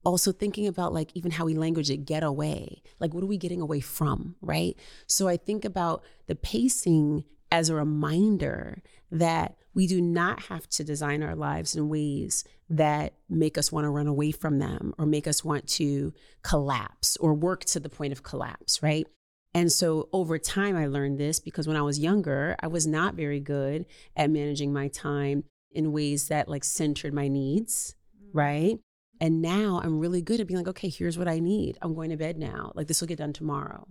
also 0.04 0.32
thinking 0.32 0.66
about 0.66 0.92
like 0.92 1.10
even 1.14 1.30
how 1.30 1.44
we 1.44 1.54
language 1.54 1.90
it 1.90 2.06
get 2.06 2.22
away 2.22 2.82
like 3.00 3.12
what 3.12 3.22
are 3.22 3.26
we 3.26 3.36
getting 3.36 3.60
away 3.60 3.80
from 3.80 4.34
right 4.40 4.74
so 5.06 5.28
i 5.28 5.36
think 5.36 5.62
about 5.62 6.02
the 6.26 6.34
pacing 6.34 7.22
as 7.50 7.68
a 7.68 7.74
reminder 7.74 8.82
that 9.10 9.56
we 9.74 9.86
do 9.86 10.00
not 10.00 10.44
have 10.44 10.68
to 10.68 10.84
design 10.84 11.22
our 11.22 11.34
lives 11.34 11.76
in 11.76 11.88
ways 11.88 12.44
that 12.68 13.14
make 13.28 13.58
us 13.58 13.72
want 13.72 13.84
to 13.84 13.90
run 13.90 14.06
away 14.06 14.30
from 14.30 14.58
them 14.58 14.94
or 14.98 15.06
make 15.06 15.26
us 15.26 15.44
want 15.44 15.66
to 15.66 16.12
collapse 16.42 17.16
or 17.16 17.34
work 17.34 17.64
to 17.64 17.80
the 17.80 17.88
point 17.88 18.12
of 18.12 18.22
collapse 18.22 18.82
right 18.82 19.06
and 19.52 19.72
so 19.72 20.08
over 20.12 20.38
time 20.38 20.76
i 20.76 20.86
learned 20.86 21.18
this 21.18 21.40
because 21.40 21.66
when 21.66 21.76
i 21.76 21.82
was 21.82 21.98
younger 21.98 22.56
i 22.60 22.66
was 22.68 22.86
not 22.86 23.14
very 23.14 23.40
good 23.40 23.84
at 24.16 24.30
managing 24.30 24.72
my 24.72 24.86
time 24.88 25.42
in 25.72 25.92
ways 25.92 26.28
that 26.28 26.48
like 26.48 26.62
centered 26.62 27.12
my 27.12 27.26
needs 27.26 27.96
mm. 28.22 28.28
right 28.32 28.78
and 29.20 29.42
now 29.42 29.80
I'm 29.84 29.98
really 29.98 30.22
good 30.22 30.40
at 30.40 30.46
being 30.46 30.58
like, 30.58 30.68
okay, 30.68 30.88
here's 30.88 31.18
what 31.18 31.28
I 31.28 31.40
need. 31.40 31.76
I'm 31.82 31.94
going 31.94 32.10
to 32.10 32.16
bed 32.16 32.38
now. 32.38 32.72
Like 32.74 32.88
this 32.88 33.00
will 33.00 33.08
get 33.08 33.18
done 33.18 33.34
tomorrow. 33.34 33.86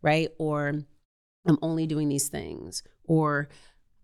Right. 0.00 0.30
Or 0.38 0.72
I'm 1.46 1.58
only 1.60 1.86
doing 1.86 2.08
these 2.08 2.28
things. 2.28 2.82
Or 3.10 3.48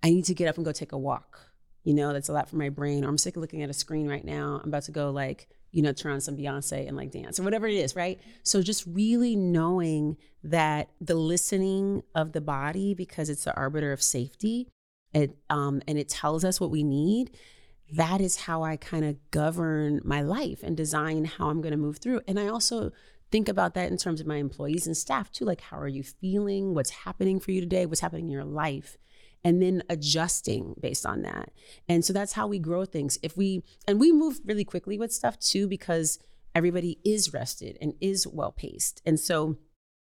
I 0.02 0.10
need 0.10 0.25
to 0.25 0.34
get 0.34 0.48
up 0.48 0.56
and 0.56 0.64
go 0.64 0.72
take 0.72 0.90
a 0.90 0.98
walk. 0.98 1.38
You 1.84 1.94
know, 1.94 2.12
that's 2.12 2.28
a 2.28 2.32
lot 2.32 2.48
for 2.48 2.56
my 2.56 2.70
brain. 2.70 3.04
Or 3.04 3.08
I'm 3.08 3.18
sick 3.18 3.36
of 3.36 3.40
looking 3.40 3.62
at 3.62 3.70
a 3.70 3.72
screen 3.72 4.08
right 4.08 4.25
now. 4.25 4.60
I'm 4.60 4.68
about 4.68 4.82
to 4.84 4.90
go 4.90 5.10
like, 5.10 5.46
you 5.70 5.80
know, 5.80 5.92
turn 5.92 6.14
on 6.14 6.20
some 6.20 6.36
Beyonce 6.36 6.88
and 6.88 6.96
like 6.96 7.12
dance 7.12 7.38
or 7.38 7.44
whatever 7.44 7.68
it 7.68 7.76
is, 7.76 7.94
right? 7.94 8.18
So 8.42 8.62
just 8.62 8.84
really 8.84 9.36
knowing 9.36 10.16
that 10.42 10.88
the 11.00 11.14
listening 11.14 12.02
of 12.16 12.32
the 12.32 12.40
body, 12.40 12.94
because 12.94 13.30
it's 13.30 13.44
the 13.44 13.54
arbiter 13.54 13.92
of 13.92 14.02
safety, 14.02 14.66
it 15.14 15.36
um, 15.50 15.82
and 15.86 15.98
it 15.98 16.08
tells 16.08 16.44
us 16.44 16.60
what 16.60 16.72
we 16.72 16.82
need 16.82 17.30
that 17.92 18.20
is 18.20 18.36
how 18.36 18.64
I 18.64 18.76
kind 18.76 19.04
of 19.04 19.16
govern 19.30 20.00
my 20.04 20.20
life 20.20 20.62
and 20.62 20.76
design 20.76 21.25
how 21.25 21.50
I'm 21.50 21.60
going 21.60 21.70
to 21.70 21.78
move 21.78 21.98
through. 21.98 22.22
And 22.26 22.38
I 22.38 22.48
also 22.48 22.90
think 23.30 23.49
about 23.49 23.75
that 23.75 23.90
in 23.90 23.97
terms 23.97 24.21
of 24.21 24.26
my 24.26 24.37
employees 24.37 24.87
and 24.87 24.97
staff 24.97 25.30
too. 25.30 25.45
Like, 25.45 25.61
how 25.61 25.78
are 25.78 25.88
you 25.88 26.02
feeling? 26.02 26.75
What's 26.75 26.90
happening 26.90 27.40
for 27.40 27.50
you 27.50 27.61
today? 27.61 27.87
What's 27.87 28.00
happening 28.00 28.26
in 28.26 28.30
your 28.30 28.45
life? 28.45 28.97
And 29.45 29.62
then 29.62 29.83
adjusting 29.88 30.75
based 30.80 31.06
on 31.06 31.23
that. 31.23 31.50
And 31.88 32.04
so 32.04 32.12
that's 32.12 32.33
how 32.33 32.47
we 32.47 32.59
grow 32.59 32.85
things. 32.85 33.18
If 33.23 33.37
we, 33.37 33.62
and 33.87 34.00
we 34.00 34.12
move 34.12 34.40
really 34.45 34.64
quickly 34.64 34.99
with 34.99 35.12
stuff 35.12 35.38
too, 35.38 35.68
because 35.68 36.19
everybody 36.54 36.99
is 37.04 37.32
rested 37.32 37.78
and 37.80 37.95
is 38.00 38.26
well 38.26 38.50
paced. 38.50 39.02
And 39.04 39.21
so 39.21 39.56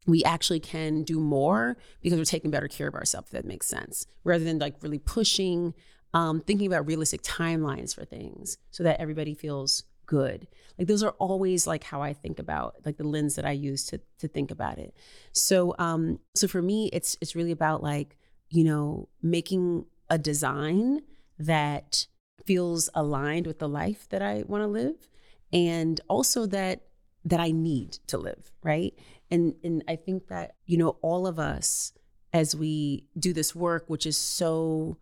we 0.07 0.23
actually 0.23 0.59
can 0.59 1.03
do 1.03 1.19
more 1.19 1.77
because 2.01 2.17
we're 2.17 2.25
taking 2.25 2.51
better 2.51 2.67
care 2.67 2.87
of 2.87 2.95
ourselves, 2.95 3.27
if 3.27 3.33
that 3.33 3.45
makes 3.45 3.67
sense, 3.67 4.07
rather 4.23 4.43
than 4.43 4.59
like 4.59 4.75
really 4.81 4.99
pushing 4.99 5.73
um, 6.13 6.41
thinking 6.41 6.67
about 6.67 6.87
realistic 6.87 7.21
timelines 7.21 7.95
for 7.95 8.03
things 8.03 8.57
so 8.71 8.83
that 8.83 8.99
everybody 8.99 9.33
feels 9.33 9.83
good. 10.11 10.45
Like 10.77 10.89
those 10.89 11.03
are 11.03 11.15
always 11.19 11.65
like 11.65 11.85
how 11.85 12.01
I 12.01 12.11
think 12.11 12.37
about 12.37 12.75
like 12.85 12.97
the 12.97 13.07
lens 13.07 13.35
that 13.35 13.45
I 13.45 13.51
use 13.51 13.85
to 13.85 14.01
to 14.19 14.27
think 14.27 14.51
about 14.51 14.77
it. 14.77 14.93
So 15.31 15.73
um 15.79 16.19
so 16.35 16.49
for 16.49 16.61
me 16.61 16.89
it's 16.91 17.15
it's 17.21 17.33
really 17.33 17.53
about 17.53 17.81
like, 17.81 18.17
you 18.49 18.65
know, 18.65 19.07
making 19.21 19.85
a 20.09 20.17
design 20.17 21.03
that 21.39 22.07
feels 22.45 22.89
aligned 22.93 23.47
with 23.47 23.59
the 23.59 23.69
life 23.69 24.09
that 24.09 24.21
I 24.21 24.43
want 24.45 24.63
to 24.63 24.67
live 24.67 25.07
and 25.53 26.01
also 26.09 26.45
that 26.47 26.81
that 27.23 27.39
I 27.39 27.51
need 27.51 27.99
to 28.07 28.17
live, 28.17 28.51
right? 28.61 28.93
And 29.29 29.55
and 29.63 29.81
I 29.87 29.95
think 29.95 30.27
that, 30.27 30.55
you 30.65 30.77
know, 30.77 30.97
all 31.01 31.25
of 31.25 31.39
us 31.39 31.93
as 32.33 32.53
we 32.53 33.05
do 33.17 33.31
this 33.31 33.55
work 33.55 33.85
which 33.87 34.05
is 34.05 34.17
so 34.17 34.97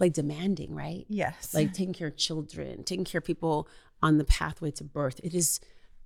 like 0.00 0.12
demanding, 0.12 0.74
right? 0.74 1.06
Yes. 1.08 1.54
Like 1.54 1.72
taking 1.72 1.94
care 1.94 2.08
of 2.08 2.16
children, 2.16 2.84
taking 2.84 3.04
care 3.04 3.18
of 3.18 3.24
people 3.24 3.68
on 4.04 4.18
the 4.18 4.24
pathway 4.24 4.70
to 4.70 4.84
birth. 4.84 5.18
It 5.24 5.34
is 5.34 5.60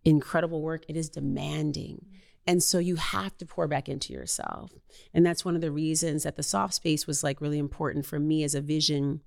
incredible 0.04 0.62
work. 0.62 0.84
It 0.88 0.96
is 0.96 1.10
demanding. 1.10 2.06
And 2.46 2.62
so 2.62 2.78
you 2.78 2.94
have 2.94 3.36
to 3.38 3.44
pour 3.44 3.66
back 3.66 3.88
into 3.88 4.12
yourself. 4.12 4.70
And 5.12 5.26
that's 5.26 5.44
one 5.44 5.56
of 5.56 5.60
the 5.60 5.72
reasons 5.72 6.22
that 6.22 6.36
the 6.36 6.44
soft 6.44 6.74
space 6.74 7.08
was 7.08 7.24
like 7.24 7.40
really 7.40 7.58
important 7.58 8.06
for 8.06 8.20
me 8.20 8.44
as 8.44 8.54
a 8.54 8.60
vision 8.60 9.20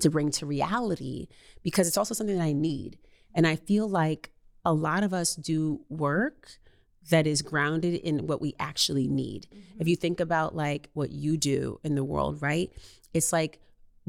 to 0.00 0.10
bring 0.10 0.30
to 0.32 0.46
reality 0.46 1.28
because 1.62 1.88
it's 1.88 1.96
also 1.96 2.12
something 2.12 2.36
that 2.36 2.44
I 2.44 2.52
need. 2.52 2.98
And 3.34 3.46
I 3.46 3.56
feel 3.56 3.88
like 3.88 4.30
a 4.66 4.74
lot 4.74 5.02
of 5.02 5.14
us 5.14 5.34
do 5.34 5.80
work 5.88 6.58
that 7.08 7.26
is 7.26 7.40
grounded 7.40 7.94
in 7.94 8.26
what 8.26 8.42
we 8.42 8.54
actually 8.60 9.08
need. 9.08 9.46
Mm-hmm. 9.46 9.80
If 9.80 9.88
you 9.88 9.96
think 9.96 10.20
about 10.20 10.54
like 10.54 10.90
what 10.92 11.10
you 11.10 11.38
do 11.38 11.80
in 11.82 11.94
the 11.94 12.04
world, 12.04 12.42
right? 12.42 12.70
It's 13.14 13.32
like 13.32 13.60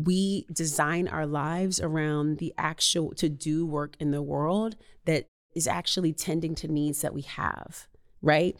we 0.05 0.45
design 0.51 1.07
our 1.07 1.25
lives 1.25 1.79
around 1.79 2.37
the 2.37 2.53
actual 2.57 3.13
to 3.15 3.29
do 3.29 3.65
work 3.65 3.95
in 3.99 4.11
the 4.11 4.21
world 4.21 4.75
that 5.05 5.27
is 5.55 5.67
actually 5.67 6.13
tending 6.13 6.55
to 6.55 6.67
needs 6.67 7.01
that 7.01 7.13
we 7.13 7.21
have, 7.21 7.87
right? 8.21 8.55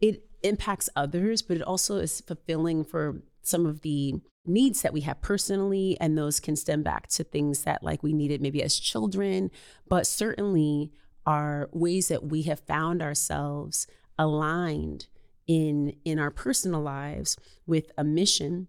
It 0.00 0.24
impacts 0.42 0.88
others, 0.96 1.42
but 1.42 1.56
it 1.56 1.62
also 1.62 1.96
is 1.96 2.20
fulfilling 2.20 2.84
for 2.84 3.22
some 3.42 3.66
of 3.66 3.82
the 3.82 4.14
needs 4.44 4.82
that 4.82 4.92
we 4.92 5.02
have 5.02 5.20
personally 5.20 5.96
and 6.00 6.18
those 6.18 6.40
can 6.40 6.56
stem 6.56 6.82
back 6.82 7.06
to 7.06 7.22
things 7.22 7.62
that 7.62 7.82
like 7.82 8.02
we 8.02 8.12
needed 8.12 8.40
maybe 8.40 8.62
as 8.62 8.78
children, 8.78 9.50
but 9.88 10.06
certainly 10.06 10.92
are 11.24 11.68
ways 11.72 12.08
that 12.08 12.24
we 12.24 12.42
have 12.42 12.60
found 12.60 13.00
ourselves 13.00 13.86
aligned 14.18 15.06
in 15.46 15.94
in 16.04 16.18
our 16.18 16.30
personal 16.30 16.80
lives 16.80 17.36
with 17.66 17.90
a 17.96 18.04
mission 18.04 18.68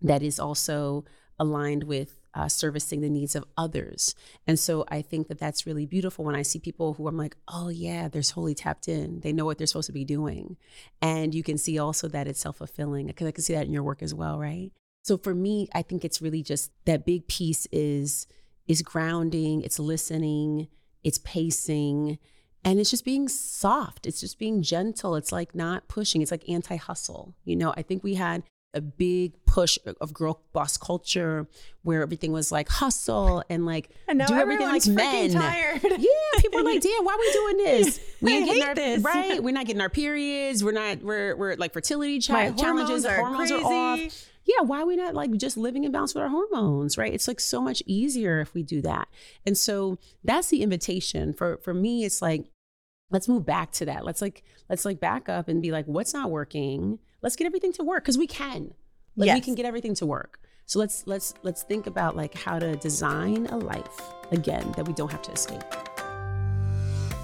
that 0.00 0.22
is 0.22 0.38
also 0.38 1.04
aligned 1.40 1.84
with 1.84 2.20
uh, 2.34 2.48
servicing 2.48 3.00
the 3.00 3.10
needs 3.10 3.34
of 3.34 3.44
others. 3.56 4.14
And 4.46 4.58
so 4.58 4.84
I 4.88 5.02
think 5.02 5.26
that 5.26 5.40
that's 5.40 5.66
really 5.66 5.86
beautiful 5.86 6.24
when 6.24 6.36
I 6.36 6.42
see 6.42 6.60
people 6.60 6.94
who 6.94 7.08
I'm 7.08 7.16
like, 7.16 7.36
oh, 7.48 7.70
yeah, 7.70 8.06
they're 8.06 8.22
totally 8.22 8.54
tapped 8.54 8.86
in. 8.86 9.20
They 9.20 9.32
know 9.32 9.44
what 9.44 9.58
they're 9.58 9.66
supposed 9.66 9.86
to 9.86 9.92
be 9.92 10.04
doing. 10.04 10.56
And 11.02 11.34
you 11.34 11.42
can 11.42 11.58
see 11.58 11.78
also 11.78 12.06
that 12.08 12.28
it's 12.28 12.40
self 12.40 12.58
fulfilling 12.58 13.08
because 13.08 13.26
I 13.26 13.32
can 13.32 13.42
see 13.42 13.54
that 13.54 13.66
in 13.66 13.72
your 13.72 13.82
work 13.82 14.02
as 14.02 14.14
well, 14.14 14.38
right? 14.38 14.70
So 15.02 15.16
for 15.16 15.34
me, 15.34 15.66
I 15.74 15.82
think 15.82 16.04
it's 16.04 16.22
really 16.22 16.42
just 16.42 16.70
that 16.84 17.06
big 17.06 17.26
piece 17.26 17.66
is 17.72 18.26
is 18.68 18.82
grounding, 18.82 19.62
it's 19.62 19.80
listening, 19.80 20.68
it's 21.02 21.18
pacing, 21.18 22.18
and 22.64 22.78
it's 22.78 22.90
just 22.90 23.04
being 23.04 23.28
soft. 23.28 24.06
It's 24.06 24.20
just 24.20 24.38
being 24.38 24.62
gentle. 24.62 25.16
It's 25.16 25.32
like 25.32 25.54
not 25.54 25.88
pushing. 25.88 26.22
It's 26.22 26.30
like 26.30 26.48
anti 26.48 26.76
hustle. 26.76 27.34
You 27.44 27.56
know, 27.56 27.72
I 27.76 27.82
think 27.82 28.04
we 28.04 28.14
had 28.14 28.42
a 28.72 28.80
big 28.80 29.32
push 29.46 29.78
of 30.00 30.14
girl 30.14 30.40
boss 30.52 30.76
culture 30.76 31.48
where 31.82 32.02
everything 32.02 32.30
was 32.30 32.52
like 32.52 32.68
hustle 32.68 33.42
and 33.50 33.66
like 33.66 33.90
and 34.06 34.24
do 34.26 34.34
everything 34.34 34.68
like 34.68 34.86
men. 34.86 35.30
tired. 35.32 35.80
Yeah, 35.82 36.40
people 36.40 36.60
are 36.60 36.62
like, 36.64 36.80
damn, 36.80 37.04
why 37.04 37.14
are 37.14 37.18
we 37.18 37.32
doing 37.32 37.56
this? 37.56 38.00
We 38.20 38.32
ain't 38.36 38.46
getting 38.46 38.62
hate 38.62 38.68
our 38.68 38.74
this. 38.74 39.02
right. 39.02 39.42
We're 39.42 39.52
not 39.54 39.66
getting 39.66 39.80
our 39.80 39.88
periods. 39.88 40.62
We're 40.62 40.72
not. 40.72 41.02
We're 41.02 41.34
we're 41.36 41.56
like 41.56 41.72
fertility 41.72 42.18
cha- 42.20 42.32
My 42.34 42.50
challenges. 42.52 43.04
hormones 43.06 43.50
are 43.50 43.60
off. 43.64 43.98
crazy. 43.98 44.26
Yeah, 44.46 44.62
why 44.64 44.82
are 44.82 44.86
we 44.86 44.96
not 44.96 45.14
like 45.14 45.32
just 45.36 45.56
living 45.56 45.84
in 45.84 45.90
balance 45.92 46.14
with 46.14 46.22
our 46.22 46.28
hormones? 46.28 46.96
Right. 46.98 47.12
It's 47.12 47.26
like 47.28 47.40
so 47.40 47.60
much 47.60 47.82
easier 47.86 48.40
if 48.40 48.52
we 48.54 48.62
do 48.62 48.82
that. 48.82 49.08
And 49.46 49.56
so 49.56 49.98
that's 50.22 50.48
the 50.48 50.62
invitation 50.62 51.32
for 51.32 51.56
for 51.58 51.72
me. 51.74 52.04
It's 52.04 52.20
like 52.22 52.50
let's 53.10 53.26
move 53.28 53.44
back 53.46 53.72
to 53.72 53.84
that. 53.86 54.04
Let's 54.04 54.20
like 54.22 54.44
let's 54.68 54.84
like 54.84 55.00
back 55.00 55.28
up 55.28 55.48
and 55.48 55.60
be 55.62 55.72
like, 55.72 55.86
what's 55.86 56.14
not 56.14 56.30
working? 56.30 56.98
Let's 57.22 57.36
get 57.36 57.46
everything 57.46 57.72
to 57.74 57.84
work 57.84 58.04
because 58.04 58.18
we 58.18 58.26
can. 58.26 58.74
Like 59.16 59.34
we 59.34 59.40
can 59.40 59.54
get 59.54 59.66
everything 59.66 59.94
to 59.96 60.06
work. 60.06 60.40
So 60.66 60.78
let's 60.78 61.06
let's 61.06 61.34
let's 61.42 61.62
think 61.62 61.86
about 61.86 62.16
like 62.16 62.34
how 62.34 62.58
to 62.58 62.76
design 62.76 63.46
a 63.46 63.56
life 63.56 64.00
again 64.30 64.72
that 64.76 64.86
we 64.86 64.94
don't 64.94 65.10
have 65.10 65.22
to 65.22 65.32
escape. 65.32 65.62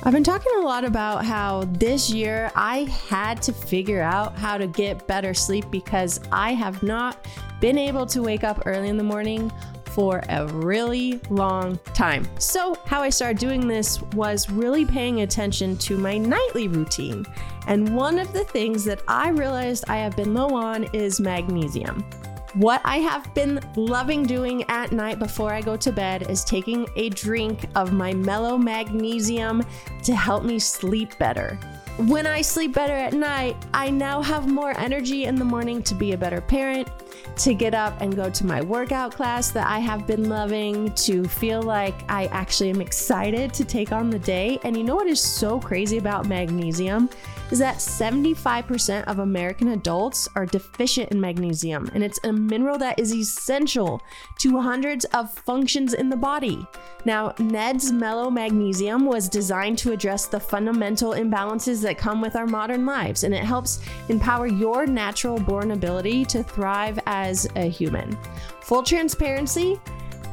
I've 0.02 0.12
been 0.12 0.24
talking 0.24 0.52
a 0.58 0.60
lot 0.60 0.84
about 0.84 1.24
how 1.24 1.64
this 1.64 2.10
year 2.10 2.52
I 2.54 2.80
had 3.08 3.40
to 3.42 3.52
figure 3.52 4.02
out 4.02 4.36
how 4.36 4.58
to 4.58 4.66
get 4.66 5.06
better 5.06 5.32
sleep 5.32 5.64
because 5.70 6.20
I 6.30 6.52
have 6.52 6.82
not 6.82 7.26
been 7.60 7.78
able 7.78 8.04
to 8.06 8.22
wake 8.22 8.44
up 8.44 8.62
early 8.66 8.88
in 8.88 8.98
the 8.98 9.04
morning 9.04 9.50
for 9.96 10.22
a 10.28 10.46
really 10.48 11.18
long 11.30 11.78
time. 11.94 12.28
So, 12.38 12.76
how 12.84 13.00
I 13.00 13.08
started 13.08 13.38
doing 13.38 13.66
this 13.66 14.02
was 14.12 14.50
really 14.50 14.84
paying 14.84 15.22
attention 15.22 15.78
to 15.78 15.96
my 15.96 16.18
nightly 16.18 16.68
routine. 16.68 17.24
And 17.66 17.96
one 17.96 18.18
of 18.18 18.30
the 18.34 18.44
things 18.44 18.84
that 18.84 19.00
I 19.08 19.30
realized 19.30 19.86
I 19.88 19.96
have 19.96 20.14
been 20.14 20.34
low 20.34 20.54
on 20.54 20.84
is 20.92 21.18
magnesium. 21.18 22.04
What 22.52 22.82
I 22.84 22.98
have 22.98 23.32
been 23.34 23.58
loving 23.74 24.24
doing 24.24 24.64
at 24.68 24.92
night 24.92 25.18
before 25.18 25.50
I 25.50 25.62
go 25.62 25.78
to 25.78 25.90
bed 25.90 26.30
is 26.30 26.44
taking 26.44 26.86
a 26.96 27.08
drink 27.08 27.66
of 27.74 27.94
my 27.94 28.12
mellow 28.12 28.58
magnesium 28.58 29.64
to 30.02 30.14
help 30.14 30.44
me 30.44 30.58
sleep 30.58 31.16
better. 31.16 31.58
When 31.96 32.26
I 32.26 32.42
sleep 32.42 32.74
better 32.74 32.92
at 32.92 33.14
night, 33.14 33.56
I 33.72 33.88
now 33.88 34.20
have 34.20 34.46
more 34.46 34.78
energy 34.78 35.24
in 35.24 35.36
the 35.36 35.44
morning 35.46 35.82
to 35.84 35.94
be 35.94 36.12
a 36.12 36.18
better 36.18 36.42
parent, 36.42 36.88
to 37.36 37.54
get 37.54 37.74
up 37.74 38.00
and 38.00 38.14
go 38.14 38.30
to 38.30 38.46
my 38.46 38.62
workout 38.62 39.14
class 39.14 39.50
that 39.50 39.66
I 39.66 39.78
have 39.78 40.06
been 40.06 40.28
loving, 40.28 40.92
to 40.94 41.24
feel 41.24 41.62
like 41.62 41.94
I 42.10 42.26
actually 42.26 42.70
am 42.70 42.80
excited 42.80 43.52
to 43.54 43.64
take 43.64 43.92
on 43.92 44.10
the 44.10 44.18
day. 44.18 44.58
And 44.64 44.76
you 44.76 44.84
know 44.84 44.96
what 44.96 45.06
is 45.06 45.20
so 45.20 45.60
crazy 45.60 45.98
about 45.98 46.26
magnesium? 46.26 47.10
is 47.50 47.58
that 47.60 47.76
75% 47.76 49.04
of 49.04 49.20
American 49.20 49.68
adults 49.68 50.28
are 50.34 50.46
deficient 50.46 51.12
in 51.12 51.20
magnesium, 51.20 51.88
and 51.94 52.02
it's 52.02 52.18
a 52.24 52.32
mineral 52.32 52.78
that 52.78 52.98
is 52.98 53.14
essential 53.14 54.02
to 54.38 54.60
hundreds 54.60 55.04
of 55.06 55.32
functions 55.32 55.94
in 55.94 56.08
the 56.08 56.16
body. 56.16 56.66
Now, 57.04 57.34
Ned's 57.38 57.92
Mellow 57.92 58.30
Magnesium 58.30 59.06
was 59.06 59.28
designed 59.28 59.78
to 59.78 59.92
address 59.92 60.26
the 60.26 60.40
fundamental 60.40 61.12
imbalances 61.12 61.82
that 61.82 61.98
come 61.98 62.20
with 62.20 62.34
our 62.34 62.46
modern 62.46 62.84
lives, 62.84 63.22
and 63.22 63.32
it 63.32 63.44
helps 63.44 63.80
empower 64.08 64.46
your 64.46 64.86
natural 64.86 65.38
born 65.38 65.70
ability 65.70 66.24
to 66.26 66.42
thrive 66.42 66.98
as 67.06 67.15
a 67.56 67.68
human. 67.68 68.16
Full 68.60 68.82
transparency, 68.82 69.80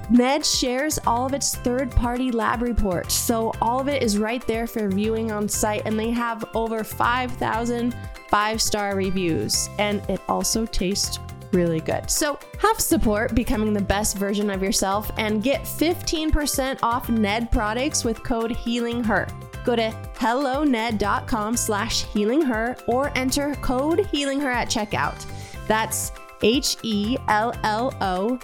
Ned 0.10 0.46
shares 0.46 1.00
all 1.08 1.26
of 1.26 1.34
its 1.34 1.56
third 1.56 1.90
party 1.92 2.32
lab 2.32 2.62
reports, 2.62 3.14
so 3.14 3.54
all 3.62 3.80
of 3.80 3.88
it 3.88 4.04
is 4.04 4.18
right 4.18 4.46
there 4.48 4.68
for 4.68 4.90
viewing 4.90 5.32
on 5.32 5.48
site, 5.48 5.84
and 5.86 5.98
they 5.98 6.12
have 6.12 6.44
over 6.54 6.84
5,000 6.84 7.96
five 8.34 8.60
star 8.60 8.96
reviews, 8.96 9.70
and 9.78 10.02
it 10.10 10.20
also 10.28 10.66
tastes 10.66 11.20
really 11.52 11.80
good. 11.80 12.10
So 12.10 12.40
have 12.58 12.80
support 12.80 13.36
becoming 13.36 13.74
the 13.74 13.82
best 13.84 14.18
version 14.18 14.50
of 14.50 14.64
yourself 14.64 15.12
and 15.18 15.44
get 15.44 15.62
15% 15.66 16.80
off 16.82 17.10
Ned 17.10 17.52
products 17.52 18.04
with 18.04 18.24
code 18.24 18.50
HEALINGHER. 18.52 19.28
Go 19.64 19.76
to 19.76 19.92
helloned.com 20.18 21.56
slash 21.56 22.06
healingher 22.06 22.82
or 22.88 23.12
enter 23.16 23.54
code 23.62 24.00
healingher 24.00 24.52
at 24.52 24.68
checkout. 24.68 25.24
That's 25.68 26.12
H 26.44 26.78
E 26.84 27.18
L 27.28 27.54
L 27.64 27.94
O 28.02 28.40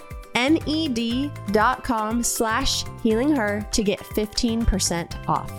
com 1.82 2.22
slash 2.22 2.84
healing 3.02 3.34
her 3.34 3.66
to 3.72 3.82
get 3.82 3.98
15% 4.00 5.28
off. 5.28 5.50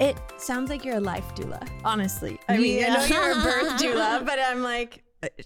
It 0.00 0.16
sounds 0.36 0.70
like 0.70 0.84
you're 0.84 0.96
a 0.96 1.00
life 1.00 1.34
doula, 1.34 1.66
honestly. 1.84 2.38
I 2.48 2.58
mean, 2.58 2.78
yeah. 2.78 2.94
I 2.94 2.94
know 2.96 3.06
you're 3.06 3.30
a 3.32 3.42
birth 3.42 3.72
doula, 3.80 4.24
but 4.24 4.38
I'm 4.38 4.62
like, 4.62 5.02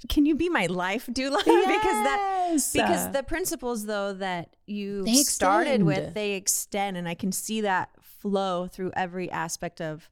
can 0.08 0.26
you 0.26 0.34
be 0.34 0.48
my 0.48 0.66
life 0.66 1.06
doula? 1.06 1.42
Yes. 1.46 2.72
because 2.72 2.84
that 2.84 2.86
because 2.86 3.12
the 3.12 3.22
principles 3.22 3.86
though 3.86 4.12
that 4.14 4.54
you 4.66 5.06
started 5.24 5.82
with, 5.82 6.14
they 6.14 6.32
extend 6.32 6.96
and 6.96 7.08
I 7.08 7.14
can 7.14 7.32
see 7.32 7.62
that 7.62 7.90
flow 8.02 8.66
through 8.66 8.92
every 8.94 9.30
aspect 9.30 9.80
of 9.80 10.10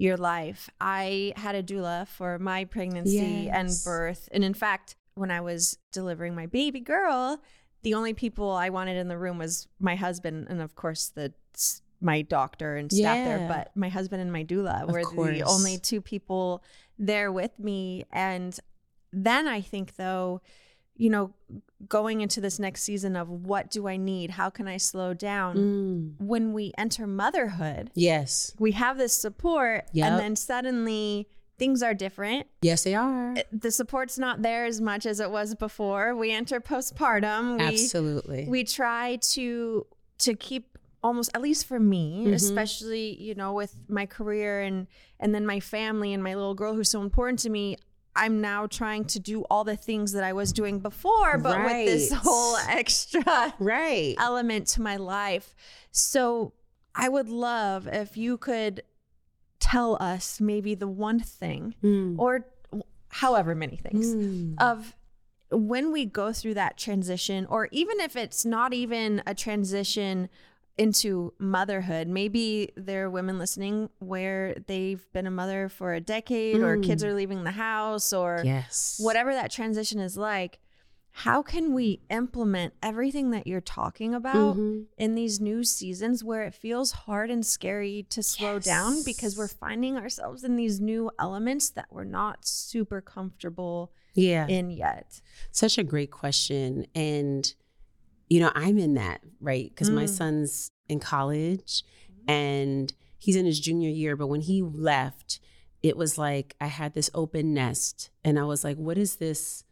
your 0.00 0.16
life. 0.16 0.70
I 0.80 1.34
had 1.36 1.54
a 1.54 1.62
doula 1.62 2.08
for 2.08 2.38
my 2.38 2.64
pregnancy 2.64 3.44
yes. 3.44 3.54
and 3.54 3.70
birth. 3.84 4.28
And 4.32 4.42
in 4.42 4.54
fact, 4.54 4.96
when 5.14 5.30
I 5.30 5.42
was 5.42 5.76
delivering 5.92 6.34
my 6.34 6.46
baby 6.46 6.80
girl, 6.80 7.38
the 7.82 7.92
only 7.94 8.14
people 8.14 8.50
I 8.50 8.70
wanted 8.70 8.96
in 8.96 9.08
the 9.08 9.18
room 9.18 9.36
was 9.36 9.68
my 9.78 9.96
husband 9.96 10.46
and 10.48 10.62
of 10.62 10.74
course 10.74 11.08
the 11.08 11.32
my 12.00 12.22
doctor 12.22 12.76
and 12.76 12.90
staff 12.90 13.16
yeah. 13.16 13.24
there, 13.24 13.48
but 13.48 13.72
my 13.74 13.90
husband 13.90 14.22
and 14.22 14.32
my 14.32 14.42
doula 14.42 14.84
of 14.84 14.90
were 14.90 15.02
course. 15.02 15.36
the 15.36 15.42
only 15.42 15.76
two 15.76 16.00
people 16.00 16.64
there 16.98 17.30
with 17.30 17.58
me 17.58 18.06
and 18.10 18.58
then 19.12 19.46
I 19.46 19.60
think 19.60 19.96
though 19.96 20.40
you 21.00 21.08
know, 21.08 21.32
going 21.88 22.20
into 22.20 22.42
this 22.42 22.58
next 22.58 22.82
season 22.82 23.16
of 23.16 23.30
what 23.30 23.70
do 23.70 23.88
I 23.88 23.96
need? 23.96 24.32
How 24.32 24.50
can 24.50 24.68
I 24.68 24.76
slow 24.76 25.14
down? 25.14 25.56
Mm. 25.56 26.26
When 26.26 26.52
we 26.52 26.72
enter 26.76 27.06
motherhood, 27.06 27.90
yes, 27.94 28.54
we 28.58 28.72
have 28.72 28.98
this 28.98 29.14
support, 29.14 29.86
yep. 29.94 30.10
and 30.10 30.20
then 30.20 30.36
suddenly 30.36 31.26
things 31.58 31.82
are 31.82 31.94
different. 31.94 32.48
Yes, 32.60 32.84
they 32.84 32.94
are. 32.94 33.34
The 33.50 33.70
support's 33.70 34.18
not 34.18 34.42
there 34.42 34.66
as 34.66 34.82
much 34.82 35.06
as 35.06 35.20
it 35.20 35.30
was 35.30 35.54
before. 35.54 36.14
We 36.14 36.32
enter 36.32 36.60
postpartum. 36.60 37.58
We, 37.58 37.64
Absolutely. 37.64 38.46
We 38.46 38.64
try 38.64 39.16
to 39.32 39.86
to 40.18 40.34
keep 40.34 40.76
almost 41.02 41.30
at 41.34 41.40
least 41.40 41.66
for 41.66 41.80
me 41.80 42.24
mm-hmm. 42.24 42.34
especially 42.34 43.16
you 43.18 43.34
know 43.34 43.54
with 43.54 43.74
my 43.88 44.04
career 44.04 44.60
and 44.60 44.86
and 45.18 45.34
then 45.34 45.46
my 45.46 45.58
family 45.58 46.12
and 46.12 46.22
my 46.22 46.34
little 46.34 46.54
girl 46.54 46.74
who's 46.74 46.90
so 46.90 47.00
important 47.00 47.38
to 47.38 47.48
me 47.48 47.78
I'm 48.20 48.42
now 48.42 48.66
trying 48.66 49.06
to 49.06 49.18
do 49.18 49.42
all 49.50 49.64
the 49.64 49.76
things 49.76 50.12
that 50.12 50.22
I 50.22 50.34
was 50.34 50.52
doing 50.52 50.78
before, 50.78 51.38
but 51.38 51.56
right. 51.56 51.86
with 51.86 51.86
this 51.86 52.12
whole 52.12 52.56
extra 52.68 53.54
right 53.58 54.14
element 54.18 54.66
to 54.68 54.82
my 54.82 54.96
life. 54.96 55.54
So 55.90 56.52
I 56.94 57.08
would 57.08 57.30
love 57.30 57.88
if 57.88 58.18
you 58.18 58.36
could 58.36 58.82
tell 59.58 59.96
us 60.00 60.38
maybe 60.38 60.74
the 60.74 60.86
one 60.86 61.18
thing 61.20 61.74
mm. 61.82 62.18
or 62.18 62.46
however 63.08 63.54
many 63.54 63.76
things 63.76 64.14
mm. 64.14 64.54
of 64.60 64.94
when 65.50 65.90
we 65.90 66.04
go 66.04 66.32
through 66.32 66.54
that 66.54 66.76
transition, 66.76 67.46
or 67.46 67.68
even 67.72 68.00
if 68.00 68.16
it's 68.16 68.44
not 68.44 68.74
even 68.74 69.22
a 69.26 69.34
transition 69.34 70.28
into 70.78 71.32
motherhood. 71.38 72.08
Maybe 72.08 72.70
there 72.76 73.04
are 73.04 73.10
women 73.10 73.38
listening 73.38 73.90
where 73.98 74.54
they've 74.66 75.04
been 75.12 75.26
a 75.26 75.30
mother 75.30 75.68
for 75.68 75.92
a 75.94 76.00
decade 76.00 76.56
mm. 76.56 76.64
or 76.64 76.78
kids 76.78 77.04
are 77.04 77.14
leaving 77.14 77.44
the 77.44 77.50
house 77.50 78.12
or 78.12 78.40
yes. 78.44 78.98
whatever 79.00 79.32
that 79.34 79.50
transition 79.50 80.00
is 80.00 80.16
like. 80.16 80.58
How 81.12 81.42
can 81.42 81.74
we 81.74 82.00
implement 82.08 82.72
everything 82.82 83.30
that 83.32 83.46
you're 83.46 83.60
talking 83.60 84.14
about 84.14 84.56
mm-hmm. 84.56 84.82
in 84.96 85.16
these 85.16 85.40
new 85.40 85.64
seasons 85.64 86.22
where 86.22 86.44
it 86.44 86.54
feels 86.54 86.92
hard 86.92 87.30
and 87.30 87.44
scary 87.44 88.06
to 88.10 88.22
slow 88.22 88.54
yes. 88.54 88.64
down 88.64 89.02
because 89.02 89.36
we're 89.36 89.48
finding 89.48 89.96
ourselves 89.96 90.44
in 90.44 90.56
these 90.56 90.80
new 90.80 91.10
elements 91.18 91.68
that 91.70 91.86
we're 91.90 92.04
not 92.04 92.46
super 92.46 93.00
comfortable 93.00 93.92
yeah. 94.14 94.46
in 94.46 94.70
yet? 94.70 95.20
Such 95.50 95.78
a 95.78 95.84
great 95.84 96.10
question. 96.10 96.86
And 96.94 97.52
you 98.30 98.40
know, 98.40 98.52
I'm 98.54 98.78
in 98.78 98.94
that, 98.94 99.20
right? 99.40 99.68
Because 99.68 99.90
mm. 99.90 99.94
my 99.94 100.06
son's 100.06 100.70
in 100.88 101.00
college 101.00 101.82
and 102.26 102.92
he's 103.18 103.36
in 103.36 103.44
his 103.44 103.60
junior 103.60 103.90
year. 103.90 104.16
But 104.16 104.28
when 104.28 104.40
he 104.40 104.62
left, 104.62 105.40
it 105.82 105.96
was 105.96 106.16
like 106.16 106.54
I 106.60 106.68
had 106.68 106.94
this 106.94 107.10
open 107.12 107.52
nest 107.52 108.10
and 108.24 108.38
I 108.38 108.44
was 108.44 108.64
like, 108.64 108.76
what 108.76 108.96
is 108.96 109.16
this 109.16 109.64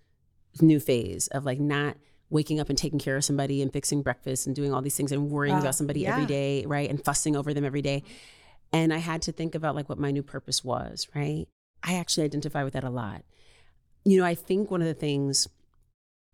new 0.60 0.80
phase 0.80 1.28
of 1.28 1.44
like 1.44 1.60
not 1.60 1.96
waking 2.30 2.58
up 2.58 2.68
and 2.68 2.76
taking 2.76 2.98
care 2.98 3.16
of 3.16 3.24
somebody 3.24 3.62
and 3.62 3.72
fixing 3.72 4.02
breakfast 4.02 4.46
and 4.46 4.56
doing 4.56 4.74
all 4.74 4.82
these 4.82 4.96
things 4.96 5.12
and 5.12 5.30
worrying 5.30 5.54
uh, 5.54 5.60
about 5.60 5.76
somebody 5.76 6.00
yeah. 6.00 6.12
every 6.12 6.26
day, 6.26 6.66
right? 6.66 6.90
And 6.90 7.02
fussing 7.02 7.36
over 7.36 7.54
them 7.54 7.64
every 7.64 7.80
day. 7.80 8.02
And 8.72 8.92
I 8.92 8.98
had 8.98 9.22
to 9.22 9.32
think 9.32 9.54
about 9.54 9.76
like 9.76 9.88
what 9.88 9.98
my 9.98 10.10
new 10.10 10.22
purpose 10.22 10.64
was, 10.64 11.08
right? 11.14 11.46
I 11.82 11.94
actually 11.94 12.24
identify 12.24 12.64
with 12.64 12.74
that 12.74 12.84
a 12.84 12.90
lot. 12.90 13.22
You 14.04 14.18
know, 14.18 14.26
I 14.26 14.34
think 14.34 14.70
one 14.70 14.82
of 14.82 14.88
the 14.88 14.94
things 14.94 15.48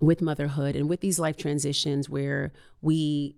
with 0.00 0.20
motherhood 0.20 0.76
and 0.76 0.88
with 0.88 1.00
these 1.00 1.18
life 1.18 1.36
transitions 1.36 2.08
where 2.08 2.52
we 2.82 3.36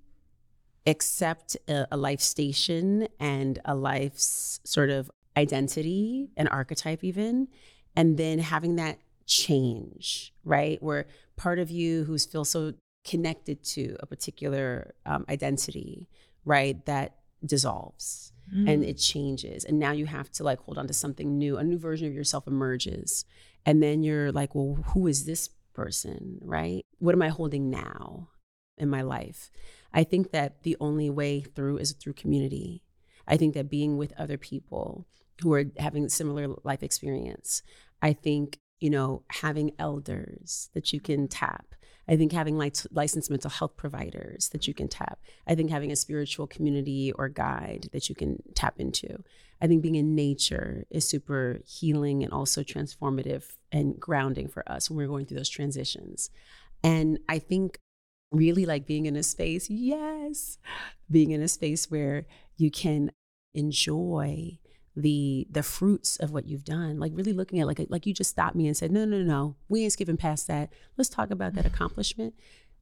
accept 0.87 1.57
a, 1.69 1.87
a 1.90 1.97
life 1.97 2.21
station 2.21 3.09
and 3.21 3.59
a 3.64 3.75
life's 3.75 4.61
sort 4.64 4.90
of 4.90 5.11
identity 5.37 6.31
and 6.37 6.49
archetype 6.49 7.05
even 7.05 7.49
and 7.95 8.16
then 8.16 8.38
having 8.38 8.77
that 8.77 8.99
change 9.27 10.33
right? 10.47 10.83
Where 10.83 11.07
part 11.37 11.59
of 11.59 11.71
you 11.71 12.05
who's 12.05 12.25
feels 12.25 12.49
so 12.49 12.73
connected 13.05 13.62
to 13.62 13.97
a 14.01 14.07
particular 14.07 14.95
um, 15.05 15.27
identity 15.29 16.09
right 16.45 16.85
that 16.87 17.16
dissolves 17.45 18.33
mm. 18.55 18.73
and 18.73 18.85
it 18.85 18.95
changes. 18.95 19.64
And 19.64 19.79
now 19.79 19.92
you 19.92 20.07
have 20.07 20.31
to 20.33 20.45
like 20.45 20.61
hold 20.61 20.79
on 20.79 20.87
to 20.87 20.95
something 20.95 21.37
new. 21.37 21.59
A 21.59 21.64
new 21.64 21.79
version 21.79 22.07
of 22.09 22.14
yourself 22.14 22.47
emerges. 22.47 23.25
And 23.66 23.83
then 23.83 24.03
you're 24.03 24.33
like 24.33 24.55
well 24.55 24.79
who 24.92 25.07
is 25.07 25.27
this 25.27 25.51
person, 25.77 26.39
right? 26.41 26.85
What 26.99 27.15
am 27.15 27.23
I 27.23 27.29
holding 27.29 27.71
now 27.71 28.31
in 28.79 28.89
my 28.89 29.03
life? 29.03 29.51
I 29.93 30.03
think 30.03 30.33
that 30.33 30.62
the 30.62 30.77
only 30.81 31.11
way 31.11 31.43
through 31.43 31.77
is 31.77 31.93
through 31.93 32.15
community. 32.15 32.83
I 33.29 33.37
think 33.37 33.55
that 33.55 33.71
being 33.71 33.97
with 33.97 34.12
other 34.19 34.39
people 34.39 35.07
who 35.43 35.53
are 35.53 35.67
having 35.79 36.09
similar 36.09 36.49
life 36.65 36.83
experience. 36.83 37.62
I 38.01 38.15
think, 38.15 38.59
you 38.81 38.89
know, 38.91 39.23
having 39.29 39.73
elders 39.79 40.71
that 40.73 40.93
you 40.93 41.01
can 41.01 41.29
tap. 41.29 41.75
I 42.09 42.17
think 42.17 42.33
having 42.33 42.57
like 42.57 42.77
licensed 42.91 43.31
mental 43.31 43.51
health 43.51 43.77
providers 43.77 44.49
that 44.51 44.67
you 44.67 44.75
can 44.75 44.89
tap. 44.89 45.19
I 45.47 45.55
think 45.55 45.71
having 45.71 45.93
a 45.93 45.97
spiritual 45.97 46.47
community 46.47 47.12
or 47.12 47.29
guide 47.29 47.89
that 47.93 48.09
you 48.09 48.15
can 48.15 48.43
tap 48.55 48.75
into. 48.79 49.25
I 49.61 49.66
think 49.66 49.83
being 49.83 49.95
in 49.95 50.14
nature 50.14 50.85
is 50.90 51.09
super 51.09 51.61
healing 51.66 52.23
and 52.23 52.33
also 52.33 52.62
transformative 52.62 53.45
and 53.73 53.99
grounding 53.99 54.49
for 54.49 54.71
us 54.71 54.90
when 54.90 54.97
we're 54.97 55.07
going 55.07 55.27
through 55.27 55.38
those 55.38 55.49
transitions. 55.49 56.31
And 56.85 57.19
I 57.29 57.38
think 57.38 57.79
really 58.33 58.66
like 58.66 58.87
being 58.87 59.07
in 59.07 59.16
a 59.16 59.23
space, 59.23 59.71
yes, 59.71 60.59
being 61.11 61.31
in 61.31 61.42
a 61.42 61.49
space 61.49 61.90
where 61.90 62.27
you 62.57 62.71
can 62.71 63.11
enjoy 63.55 64.59
the 64.95 65.47
the 65.51 65.62
fruits 65.62 66.16
of 66.16 66.33
what 66.33 66.47
you've 66.47 66.64
done 66.64 66.99
like 66.99 67.12
really 67.14 67.35
looking 67.35 67.61
at 67.61 67.66
like 67.66 67.79
like 67.90 68.07
you 68.07 68.14
just 68.14 68.31
stopped 68.31 68.57
me 68.57 68.66
and 68.66 68.75
said 68.75 68.90
no 68.90 69.05
no 69.05 69.19
no 69.19 69.55
we 69.69 69.83
ain't 69.83 69.92
skipping 69.92 70.16
past 70.16 70.47
that. 70.47 70.73
Let's 70.97 71.11
talk 71.11 71.31
about 71.31 71.55
that 71.55 71.66
accomplishment 71.73 72.35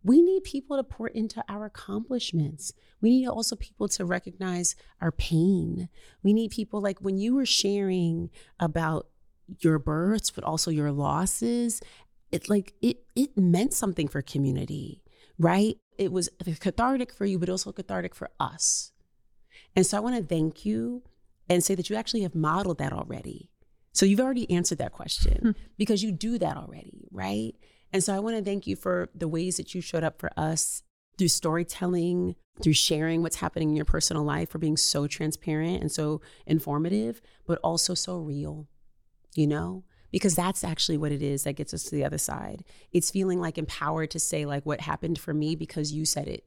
we 0.04 0.22
need 0.22 0.44
people 0.44 0.76
to 0.76 0.84
pour 0.84 1.08
into 1.08 1.42
our 1.48 1.64
accomplishments 1.64 2.72
we 3.00 3.10
need 3.10 3.26
also 3.26 3.56
people 3.56 3.88
to 3.88 4.04
recognize 4.04 4.76
our 5.00 5.10
pain 5.10 5.88
we 6.22 6.32
need 6.32 6.50
people 6.50 6.80
like 6.80 6.98
when 7.00 7.18
you 7.18 7.34
were 7.34 7.46
sharing 7.46 8.30
about 8.60 9.08
your 9.60 9.78
births 9.78 10.30
but 10.30 10.44
also 10.44 10.70
your 10.70 10.92
losses 10.92 11.80
it 12.30 12.48
like 12.48 12.74
it 12.80 13.04
it 13.16 13.36
meant 13.36 13.72
something 13.72 14.08
for 14.08 14.22
community 14.22 15.02
right 15.38 15.76
it 15.98 16.12
was 16.12 16.28
cathartic 16.60 17.12
for 17.12 17.24
you 17.24 17.38
but 17.38 17.48
also 17.48 17.72
cathartic 17.72 18.14
for 18.14 18.30
us 18.38 18.92
and 19.74 19.86
so 19.86 19.96
i 19.96 20.00
want 20.00 20.16
to 20.16 20.22
thank 20.22 20.64
you 20.64 21.02
and 21.48 21.62
say 21.62 21.74
that 21.74 21.90
you 21.90 21.96
actually 21.96 22.22
have 22.22 22.34
modeled 22.34 22.78
that 22.78 22.92
already. 22.92 23.50
So 23.92 24.06
you've 24.06 24.20
already 24.20 24.50
answered 24.50 24.78
that 24.78 24.92
question 24.92 25.38
hmm. 25.38 25.50
because 25.78 26.02
you 26.02 26.12
do 26.12 26.38
that 26.38 26.56
already, 26.56 27.06
right? 27.12 27.54
And 27.94 28.02
so 28.02 28.14
I 28.14 28.18
want 28.18 28.36
to 28.36 28.42
thank 28.42 28.66
you 28.66 28.74
for 28.74 29.08
the 29.14 29.28
ways 29.28 29.56
that 29.56 29.74
you 29.74 29.80
showed 29.80 30.02
up 30.02 30.18
for 30.18 30.30
us 30.36 30.82
through 31.16 31.28
storytelling, 31.28 32.34
through 32.60 32.72
sharing 32.72 33.22
what's 33.22 33.36
happening 33.36 33.70
in 33.70 33.76
your 33.76 33.84
personal 33.84 34.24
life, 34.24 34.50
for 34.50 34.58
being 34.58 34.76
so 34.76 35.06
transparent 35.06 35.80
and 35.80 35.92
so 35.92 36.20
informative, 36.44 37.22
but 37.46 37.60
also 37.62 37.94
so 37.94 38.18
real, 38.18 38.66
you 39.36 39.46
know? 39.46 39.84
Because 40.10 40.34
that's 40.34 40.64
actually 40.64 40.98
what 40.98 41.12
it 41.12 41.22
is 41.22 41.44
that 41.44 41.54
gets 41.54 41.72
us 41.72 41.84
to 41.84 41.94
the 41.94 42.04
other 42.04 42.18
side. 42.18 42.64
It's 42.92 43.12
feeling 43.12 43.40
like 43.40 43.58
empowered 43.58 44.10
to 44.10 44.18
say 44.18 44.44
like 44.44 44.66
what 44.66 44.80
happened 44.80 45.18
for 45.18 45.32
me 45.32 45.54
because 45.54 45.92
you 45.92 46.04
said 46.04 46.28
it 46.28 46.44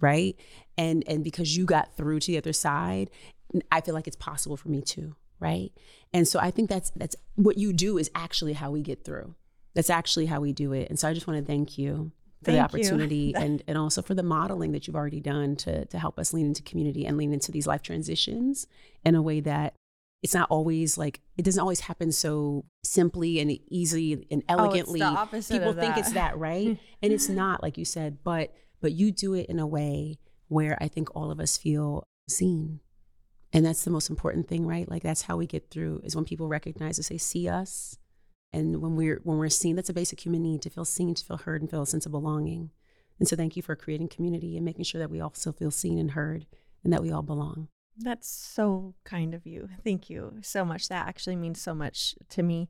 right 0.00 0.36
and 0.76 1.02
and 1.08 1.24
because 1.24 1.56
you 1.56 1.64
got 1.64 1.96
through 1.96 2.20
to 2.20 2.28
the 2.28 2.38
other 2.38 2.52
side 2.52 3.10
I 3.72 3.80
feel 3.80 3.94
like 3.94 4.06
it's 4.06 4.16
possible 4.16 4.56
for 4.56 4.68
me 4.68 4.82
too, 4.82 5.16
right? 5.40 5.70
And 6.12 6.28
so 6.28 6.38
I 6.38 6.50
think 6.50 6.68
that's 6.68 6.90
that's 6.94 7.16
what 7.34 7.58
you 7.58 7.72
do 7.72 7.98
is 7.98 8.10
actually 8.14 8.52
how 8.52 8.70
we 8.70 8.82
get 8.82 9.04
through. 9.04 9.34
That's 9.78 9.90
actually 9.90 10.26
how 10.26 10.40
we 10.40 10.52
do 10.52 10.72
it. 10.72 10.90
And 10.90 10.98
so 10.98 11.06
I 11.06 11.14
just 11.14 11.28
want 11.28 11.38
to 11.38 11.46
thank 11.46 11.78
you 11.78 12.10
for 12.42 12.50
thank 12.50 12.56
the 12.56 12.64
opportunity 12.64 13.32
and 13.36 13.62
and 13.68 13.78
also 13.78 14.02
for 14.02 14.12
the 14.12 14.24
modeling 14.24 14.72
that 14.72 14.88
you've 14.88 14.96
already 14.96 15.20
done 15.20 15.54
to 15.54 15.84
to 15.84 15.98
help 16.00 16.18
us 16.18 16.34
lean 16.34 16.46
into 16.46 16.64
community 16.64 17.06
and 17.06 17.16
lean 17.16 17.32
into 17.32 17.52
these 17.52 17.64
life 17.64 17.80
transitions 17.80 18.66
in 19.04 19.14
a 19.14 19.22
way 19.22 19.38
that 19.38 19.74
it's 20.20 20.34
not 20.34 20.50
always 20.50 20.98
like 20.98 21.20
it 21.36 21.44
doesn't 21.44 21.60
always 21.60 21.78
happen 21.78 22.10
so 22.10 22.64
simply 22.82 23.38
and 23.38 23.56
easy 23.68 24.26
and 24.32 24.42
elegantly. 24.48 25.00
Oh, 25.00 25.26
People 25.60 25.74
think 25.74 25.96
it's 25.96 26.10
that, 26.14 26.36
right? 26.36 26.76
and 27.02 27.12
it's 27.12 27.28
not, 27.28 27.62
like 27.62 27.78
you 27.78 27.84
said, 27.84 28.18
but 28.24 28.52
but 28.80 28.90
you 28.90 29.12
do 29.12 29.34
it 29.34 29.46
in 29.46 29.60
a 29.60 29.66
way 29.68 30.18
where 30.48 30.76
I 30.80 30.88
think 30.88 31.14
all 31.14 31.30
of 31.30 31.38
us 31.38 31.56
feel 31.56 32.02
seen 32.28 32.80
and 33.52 33.64
that's 33.64 33.84
the 33.84 33.90
most 33.90 34.10
important 34.10 34.48
thing 34.48 34.66
right 34.66 34.90
like 34.90 35.02
that's 35.02 35.22
how 35.22 35.36
we 35.36 35.46
get 35.46 35.70
through 35.70 36.00
is 36.04 36.14
when 36.14 36.24
people 36.24 36.48
recognize 36.48 36.98
us 36.98 37.08
they 37.08 37.16
see 37.16 37.48
us 37.48 37.96
and 38.52 38.80
when 38.80 38.96
we're 38.96 39.20
when 39.24 39.38
we're 39.38 39.48
seen 39.48 39.76
that's 39.76 39.90
a 39.90 39.94
basic 39.94 40.24
human 40.24 40.42
need 40.42 40.62
to 40.62 40.70
feel 40.70 40.84
seen 40.84 41.14
to 41.14 41.24
feel 41.24 41.36
heard 41.38 41.60
and 41.60 41.70
feel 41.70 41.82
a 41.82 41.86
sense 41.86 42.06
of 42.06 42.12
belonging. 42.12 42.70
And 43.18 43.28
so 43.28 43.36
thank 43.36 43.56
you 43.56 43.62
for 43.62 43.74
creating 43.74 44.08
community 44.08 44.56
and 44.56 44.64
making 44.64 44.84
sure 44.84 45.00
that 45.00 45.10
we 45.10 45.20
also 45.20 45.52
feel 45.52 45.70
seen 45.70 45.98
and 45.98 46.12
heard 46.12 46.46
and 46.84 46.92
that 46.92 47.02
we 47.02 47.10
all 47.10 47.22
belong. 47.22 47.68
That's 47.98 48.28
so 48.28 48.94
kind 49.04 49.34
of 49.34 49.44
you. 49.44 49.68
Thank 49.82 50.08
you 50.08 50.38
so 50.40 50.64
much. 50.64 50.88
That 50.88 51.08
actually 51.08 51.34
means 51.34 51.60
so 51.60 51.74
much 51.74 52.14
to 52.30 52.42
me 52.42 52.68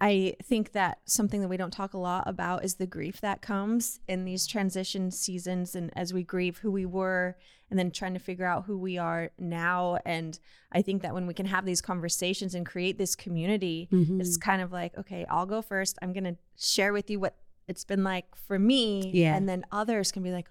I 0.00 0.36
think 0.42 0.72
that 0.72 0.98
something 1.04 1.42
that 1.42 1.48
we 1.48 1.58
don't 1.58 1.72
talk 1.72 1.92
a 1.92 1.98
lot 1.98 2.24
about 2.26 2.64
is 2.64 2.74
the 2.74 2.86
grief 2.86 3.20
that 3.20 3.42
comes 3.42 4.00
in 4.08 4.24
these 4.24 4.46
transition 4.46 5.10
seasons 5.10 5.74
and 5.74 5.92
as 5.94 6.14
we 6.14 6.22
grieve 6.22 6.58
who 6.58 6.70
we 6.70 6.86
were 6.86 7.36
and 7.68 7.78
then 7.78 7.90
trying 7.90 8.14
to 8.14 8.20
figure 8.20 8.46
out 8.46 8.64
who 8.64 8.78
we 8.78 8.96
are 8.96 9.30
now. 9.38 9.98
And 10.06 10.38
I 10.72 10.80
think 10.82 11.02
that 11.02 11.12
when 11.12 11.26
we 11.26 11.34
can 11.34 11.46
have 11.46 11.66
these 11.66 11.82
conversations 11.82 12.54
and 12.54 12.64
create 12.64 12.98
this 12.98 13.14
community, 13.14 13.88
mm-hmm. 13.92 14.20
it's 14.20 14.36
kind 14.36 14.62
of 14.62 14.72
like, 14.72 14.96
okay, 14.98 15.26
I'll 15.30 15.46
go 15.46 15.60
first. 15.60 15.98
I'm 16.00 16.12
going 16.12 16.24
to 16.24 16.36
share 16.58 16.92
with 16.92 17.10
you 17.10 17.20
what 17.20 17.36
it's 17.68 17.84
been 17.84 18.02
like 18.02 18.34
for 18.34 18.58
me. 18.58 19.10
Yeah. 19.12 19.36
And 19.36 19.48
then 19.48 19.64
others 19.70 20.10
can 20.10 20.22
be 20.22 20.32
like, 20.32 20.48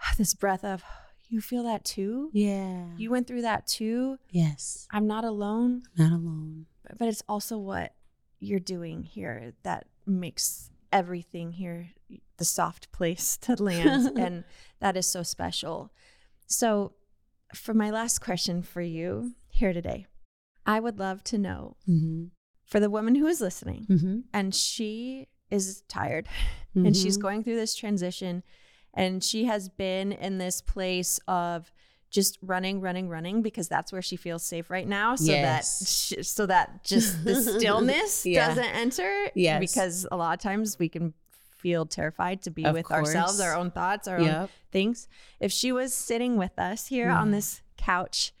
oh, 0.00 0.12
this 0.18 0.34
breath 0.34 0.64
of, 0.64 0.82
you 1.28 1.40
feel 1.40 1.62
that 1.62 1.84
too? 1.84 2.30
Yeah. 2.32 2.84
You 2.96 3.10
went 3.10 3.28
through 3.28 3.42
that 3.42 3.66
too? 3.66 4.18
Yes. 4.30 4.86
I'm 4.90 5.06
not 5.06 5.24
alone. 5.24 5.84
Not 5.96 6.12
alone. 6.12 6.66
But 6.98 7.08
it's 7.08 7.22
also 7.28 7.56
what 7.56 7.94
you're 8.42 8.60
doing 8.60 9.04
here 9.04 9.52
that 9.62 9.86
makes 10.06 10.70
everything 10.92 11.52
here 11.52 11.90
the 12.36 12.44
soft 12.44 12.90
place 12.92 13.36
to 13.42 13.60
land. 13.62 14.18
and 14.18 14.44
that 14.80 14.96
is 14.96 15.06
so 15.06 15.22
special. 15.22 15.92
So, 16.46 16.92
for 17.54 17.74
my 17.74 17.90
last 17.90 18.20
question 18.20 18.62
for 18.62 18.80
you 18.80 19.32
here 19.48 19.72
today, 19.72 20.06
I 20.64 20.80
would 20.80 20.98
love 20.98 21.22
to 21.24 21.38
know 21.38 21.76
mm-hmm. 21.88 22.26
for 22.64 22.80
the 22.80 22.90
woman 22.90 23.14
who 23.14 23.26
is 23.26 23.40
listening 23.40 23.86
mm-hmm. 23.88 24.20
and 24.32 24.54
she 24.54 25.28
is 25.50 25.82
tired 25.86 26.28
mm-hmm. 26.74 26.86
and 26.86 26.96
she's 26.96 27.18
mm-hmm. 27.18 27.22
going 27.22 27.44
through 27.44 27.56
this 27.56 27.74
transition 27.74 28.42
and 28.94 29.22
she 29.22 29.44
has 29.44 29.68
been 29.68 30.12
in 30.12 30.38
this 30.38 30.62
place 30.62 31.20
of 31.28 31.70
just 32.12 32.38
running 32.42 32.80
running 32.80 33.08
running 33.08 33.42
because 33.42 33.68
that's 33.68 33.90
where 33.90 34.02
she 34.02 34.16
feels 34.16 34.44
safe 34.44 34.70
right 34.70 34.86
now 34.86 35.16
so 35.16 35.32
yes. 35.32 35.78
that 35.78 35.88
she, 35.88 36.22
so 36.22 36.46
that 36.46 36.84
just 36.84 37.24
the 37.24 37.34
stillness 37.34 38.24
yeah. 38.26 38.48
doesn't 38.48 38.64
enter 38.64 39.30
yes. 39.34 39.58
because 39.58 40.06
a 40.12 40.16
lot 40.16 40.34
of 40.34 40.40
times 40.40 40.78
we 40.78 40.88
can 40.88 41.14
feel 41.62 41.86
terrified 41.86 42.42
to 42.42 42.50
be 42.50 42.64
of 42.64 42.74
with 42.74 42.86
course. 42.86 43.08
ourselves, 43.08 43.40
our 43.40 43.54
own 43.54 43.70
thoughts, 43.70 44.06
our 44.06 44.20
yep. 44.20 44.36
own 44.36 44.48
things. 44.70 45.08
If 45.40 45.52
she 45.52 45.72
was 45.72 45.94
sitting 45.94 46.36
with 46.36 46.58
us 46.58 46.88
here 46.88 47.06
yeah. 47.06 47.20
on 47.20 47.30
this 47.30 47.62
couch 47.78 48.32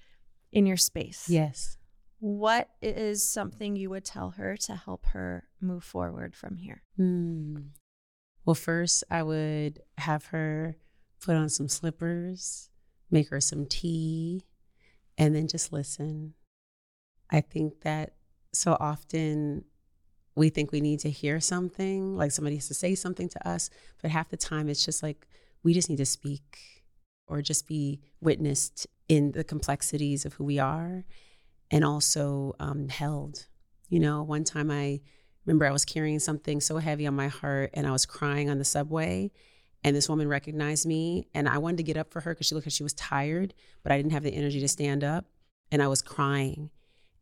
in 0.50 0.66
your 0.66 0.76
space, 0.76 1.28
yes, 1.28 1.78
what 2.18 2.68
is 2.82 3.28
something 3.28 3.76
you 3.76 3.90
would 3.90 4.04
tell 4.04 4.30
her 4.30 4.56
to 4.56 4.76
help 4.76 5.06
her 5.06 5.48
move 5.60 5.84
forward 5.84 6.36
from 6.36 6.56
here? 6.56 6.82
Hmm. 6.96 7.56
Well, 8.44 8.54
first, 8.54 9.04
I 9.08 9.22
would 9.22 9.80
have 9.98 10.26
her 10.26 10.76
put 11.20 11.36
on 11.36 11.48
some 11.48 11.68
slippers, 11.68 12.70
make 13.12 13.28
her 13.28 13.40
some 13.40 13.66
tea, 13.66 14.42
and 15.18 15.34
then 15.34 15.46
just 15.48 15.72
listen. 15.72 16.34
I 17.30 17.40
think 17.40 17.82
that 17.82 18.14
so 18.52 18.76
often 18.78 19.64
we 20.34 20.48
think 20.48 20.72
we 20.72 20.80
need 20.80 21.00
to 21.00 21.10
hear 21.10 21.40
something, 21.40 22.16
like 22.16 22.32
somebody 22.32 22.56
has 22.56 22.68
to 22.68 22.74
say 22.74 22.94
something 22.94 23.28
to 23.28 23.48
us, 23.48 23.70
but 24.00 24.10
half 24.10 24.30
the 24.30 24.36
time 24.36 24.68
it's 24.68 24.84
just 24.84 25.02
like 25.02 25.28
we 25.62 25.74
just 25.74 25.90
need 25.90 25.96
to 25.98 26.06
speak 26.06 26.84
or 27.26 27.42
just 27.42 27.66
be 27.66 28.00
witnessed 28.20 28.86
in 29.08 29.32
the 29.32 29.44
complexities 29.44 30.24
of 30.24 30.34
who 30.34 30.44
we 30.44 30.58
are 30.58 31.04
and 31.70 31.84
also 31.84 32.54
um, 32.58 32.88
held. 32.88 33.46
You 33.88 34.00
know, 34.00 34.22
one 34.22 34.44
time 34.44 34.70
I 34.70 35.00
remember 35.44 35.66
I 35.66 35.72
was 35.72 35.84
carrying 35.84 36.18
something 36.18 36.60
so 36.60 36.78
heavy 36.78 37.06
on 37.06 37.14
my 37.14 37.28
heart 37.28 37.70
and 37.74 37.86
I 37.86 37.92
was 37.92 38.06
crying 38.06 38.48
on 38.48 38.58
the 38.58 38.64
subway. 38.64 39.30
And 39.84 39.96
this 39.96 40.08
woman 40.08 40.28
recognized 40.28 40.86
me 40.86 41.26
and 41.34 41.48
I 41.48 41.58
wanted 41.58 41.78
to 41.78 41.82
get 41.82 41.96
up 41.96 42.12
for 42.12 42.20
her 42.20 42.34
because 42.34 42.46
she 42.46 42.54
looked 42.54 42.66
like 42.66 42.72
she 42.72 42.84
was 42.84 42.92
tired, 42.92 43.52
but 43.82 43.90
I 43.90 43.96
didn't 43.96 44.12
have 44.12 44.22
the 44.22 44.34
energy 44.34 44.60
to 44.60 44.68
stand 44.68 45.02
up. 45.02 45.26
And 45.70 45.82
I 45.82 45.88
was 45.88 46.02
crying. 46.02 46.70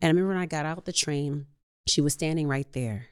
And 0.01 0.09
I 0.09 0.09
remember 0.09 0.29
when 0.35 0.43
I 0.43 0.47
got 0.47 0.67
out 0.67 0.85
the 0.85 0.93
train, 0.93 1.47
she 1.87 2.01
was 2.01 2.13
standing 2.13 2.49
right 2.49 2.71
there. 2.73 3.07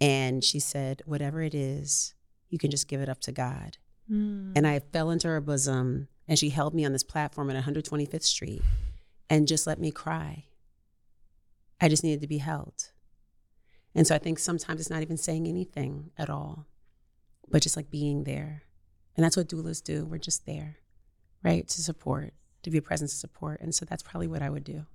And 0.00 0.44
she 0.44 0.58
said, 0.58 1.02
Whatever 1.06 1.42
it 1.42 1.54
is, 1.54 2.14
you 2.50 2.58
can 2.58 2.70
just 2.70 2.88
give 2.88 3.00
it 3.00 3.08
up 3.08 3.20
to 3.22 3.32
God. 3.32 3.78
Mm. 4.10 4.52
And 4.56 4.66
I 4.66 4.80
fell 4.80 5.10
into 5.10 5.28
her 5.28 5.40
bosom 5.40 6.08
and 6.26 6.38
she 6.38 6.50
held 6.50 6.74
me 6.74 6.84
on 6.84 6.92
this 6.92 7.02
platform 7.02 7.50
at 7.50 7.64
125th 7.64 8.22
Street 8.22 8.62
and 9.30 9.48
just 9.48 9.66
let 9.66 9.78
me 9.78 9.90
cry. 9.90 10.44
I 11.80 11.88
just 11.88 12.02
needed 12.02 12.20
to 12.22 12.26
be 12.26 12.38
held. 12.38 12.90
And 13.94 14.06
so 14.06 14.14
I 14.14 14.18
think 14.18 14.38
sometimes 14.38 14.80
it's 14.80 14.90
not 14.90 15.02
even 15.02 15.16
saying 15.16 15.46
anything 15.46 16.10
at 16.18 16.30
all, 16.30 16.66
but 17.50 17.62
just 17.62 17.76
like 17.76 17.90
being 17.90 18.24
there. 18.24 18.62
And 19.16 19.24
that's 19.24 19.36
what 19.36 19.48
doulas 19.48 19.82
do. 19.82 20.04
We're 20.04 20.18
just 20.18 20.46
there, 20.46 20.78
right? 21.42 21.66
To 21.66 21.82
support, 21.82 22.34
to 22.62 22.70
be 22.70 22.78
a 22.78 22.82
presence 22.82 23.12
of 23.14 23.18
support. 23.18 23.60
And 23.60 23.74
so 23.74 23.84
that's 23.84 24.02
probably 24.02 24.28
what 24.28 24.42
I 24.42 24.50
would 24.50 24.64
do 24.64 24.86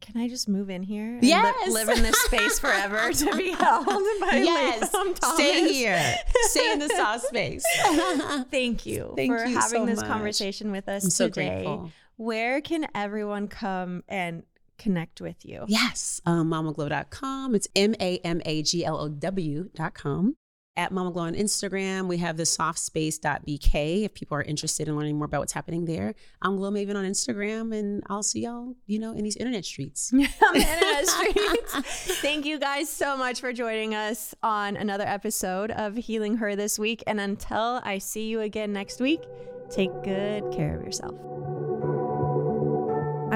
can 0.00 0.20
I 0.20 0.28
just 0.28 0.48
move 0.48 0.70
in 0.70 0.82
here? 0.82 1.18
yes. 1.22 1.54
Li- 1.66 1.72
live 1.72 1.88
in 1.88 2.02
this 2.02 2.16
space 2.24 2.58
forever 2.58 3.12
to 3.12 3.36
be 3.36 3.50
held 3.50 3.86
by 3.86 4.36
yes. 4.36 4.94
Stay 5.34 5.72
here. 5.72 6.16
Stay 6.42 6.72
in 6.72 6.78
the 6.78 6.88
soft 6.88 7.26
space. 7.26 7.64
Thank 8.50 8.86
you 8.86 9.12
Thank 9.16 9.32
for 9.32 9.44
you 9.44 9.58
having 9.58 9.82
so 9.82 9.86
this 9.86 10.00
much. 10.00 10.06
conversation 10.06 10.70
with 10.70 10.88
us 10.88 11.04
I'm 11.04 11.10
so 11.10 11.28
today. 11.28 11.48
Grateful. 11.48 11.90
Where 12.16 12.60
can 12.60 12.86
everyone 12.94 13.48
come 13.48 14.04
and 14.08 14.42
connect 14.78 15.20
with 15.20 15.44
you? 15.44 15.64
Yes. 15.68 16.20
Um, 16.24 16.50
mamaglow.com. 16.50 17.54
It's 17.54 17.68
M 17.74 17.94
A 18.00 18.18
M 18.18 18.40
A 18.44 18.62
G 18.62 18.84
L 18.84 18.98
O 18.98 19.08
W.com. 19.08 20.36
at 20.76 20.92
Mama 20.92 21.10
Glow 21.10 21.22
on 21.22 21.34
Instagram. 21.34 22.06
We 22.06 22.18
have 22.18 22.36
the 22.36 22.42
softspace.bk 22.42 24.04
if 24.04 24.14
people 24.14 24.36
are 24.36 24.42
interested 24.42 24.88
in 24.88 24.96
learning 24.96 25.16
more 25.16 25.26
about 25.26 25.40
what's 25.40 25.52
happening 25.52 25.84
there. 25.84 26.14
I'm 26.42 26.56
Glow 26.56 26.70
Maven 26.70 26.96
on 26.96 27.04
Instagram, 27.04 27.74
and 27.76 28.02
I'll 28.08 28.22
see 28.22 28.44
y'all, 28.44 28.74
you 28.86 28.98
know, 28.98 29.12
in 29.12 29.24
these 29.24 29.36
internet 29.36 29.64
streets. 29.64 30.12
on 30.12 30.18
the 30.18 30.60
internet 30.60 31.06
streets. 31.06 31.72
Thank 32.20 32.46
you 32.46 32.58
guys 32.58 32.88
so 32.88 33.16
much 33.16 33.40
for 33.40 33.52
joining 33.52 33.94
us 33.94 34.34
on 34.42 34.76
another 34.76 35.04
episode 35.06 35.70
of 35.70 35.96
Healing 35.96 36.36
Her 36.36 36.56
this 36.56 36.78
week. 36.78 37.02
And 37.06 37.20
until 37.20 37.80
I 37.84 37.98
see 37.98 38.28
you 38.28 38.40
again 38.40 38.72
next 38.72 39.00
week, 39.00 39.22
take 39.70 39.90
good 40.02 40.52
care 40.52 40.76
of 40.76 40.84
yourself. 40.84 41.65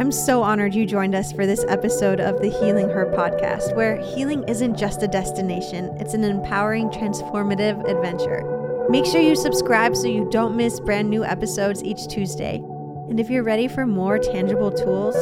I'm 0.01 0.11
so 0.11 0.43
honored 0.43 0.75
you 0.75 0.87
joined 0.87 1.15
us 1.15 1.31
for 1.31 1.45
this 1.45 1.63
episode 1.69 2.21
of 2.21 2.41
the 2.41 2.49
Healing 2.49 2.89
Her 2.89 3.05
podcast, 3.05 3.77
where 3.77 3.99
healing 4.01 4.49
isn't 4.49 4.79
just 4.79 5.03
a 5.03 5.07
destination, 5.07 5.95
it's 6.01 6.15
an 6.15 6.25
empowering, 6.25 6.89
transformative 6.89 7.87
adventure. 7.87 8.87
Make 8.89 9.05
sure 9.05 9.21
you 9.21 9.37
subscribe 9.37 9.95
so 9.95 10.07
you 10.07 10.27
don't 10.31 10.57
miss 10.57 10.81
brand 10.81 11.11
new 11.11 11.23
episodes 11.23 11.85
each 11.85 12.09
Tuesday. 12.09 12.63
And 13.11 13.21
if 13.21 13.29
you're 13.29 13.43
ready 13.43 13.69
for 13.69 13.85
more 13.85 14.19
tangible 14.19 14.73
tools, 14.73 15.17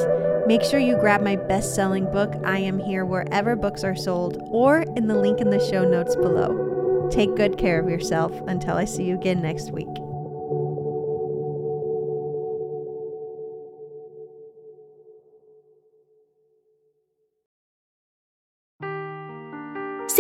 make 0.47 0.63
sure 0.63 0.79
you 0.79 0.97
grab 0.97 1.23
my 1.23 1.35
best 1.35 1.75
selling 1.75 2.05
book, 2.13 2.33
I 2.45 2.61
Am 2.61 2.79
Here, 2.79 3.05
wherever 3.05 3.57
books 3.57 3.83
are 3.83 3.97
sold, 3.97 4.39
or 4.43 4.83
in 4.95 5.09
the 5.09 5.19
link 5.19 5.41
in 5.41 5.51
the 5.51 5.59
show 5.59 5.83
notes 5.83 6.15
below. 6.15 7.09
Take 7.11 7.35
good 7.35 7.59
care 7.59 7.81
of 7.81 7.91
yourself 7.91 8.31
until 8.47 8.77
I 8.77 8.85
see 8.85 9.07
you 9.07 9.17
again 9.17 9.43
next 9.43 9.73
week. 9.73 9.89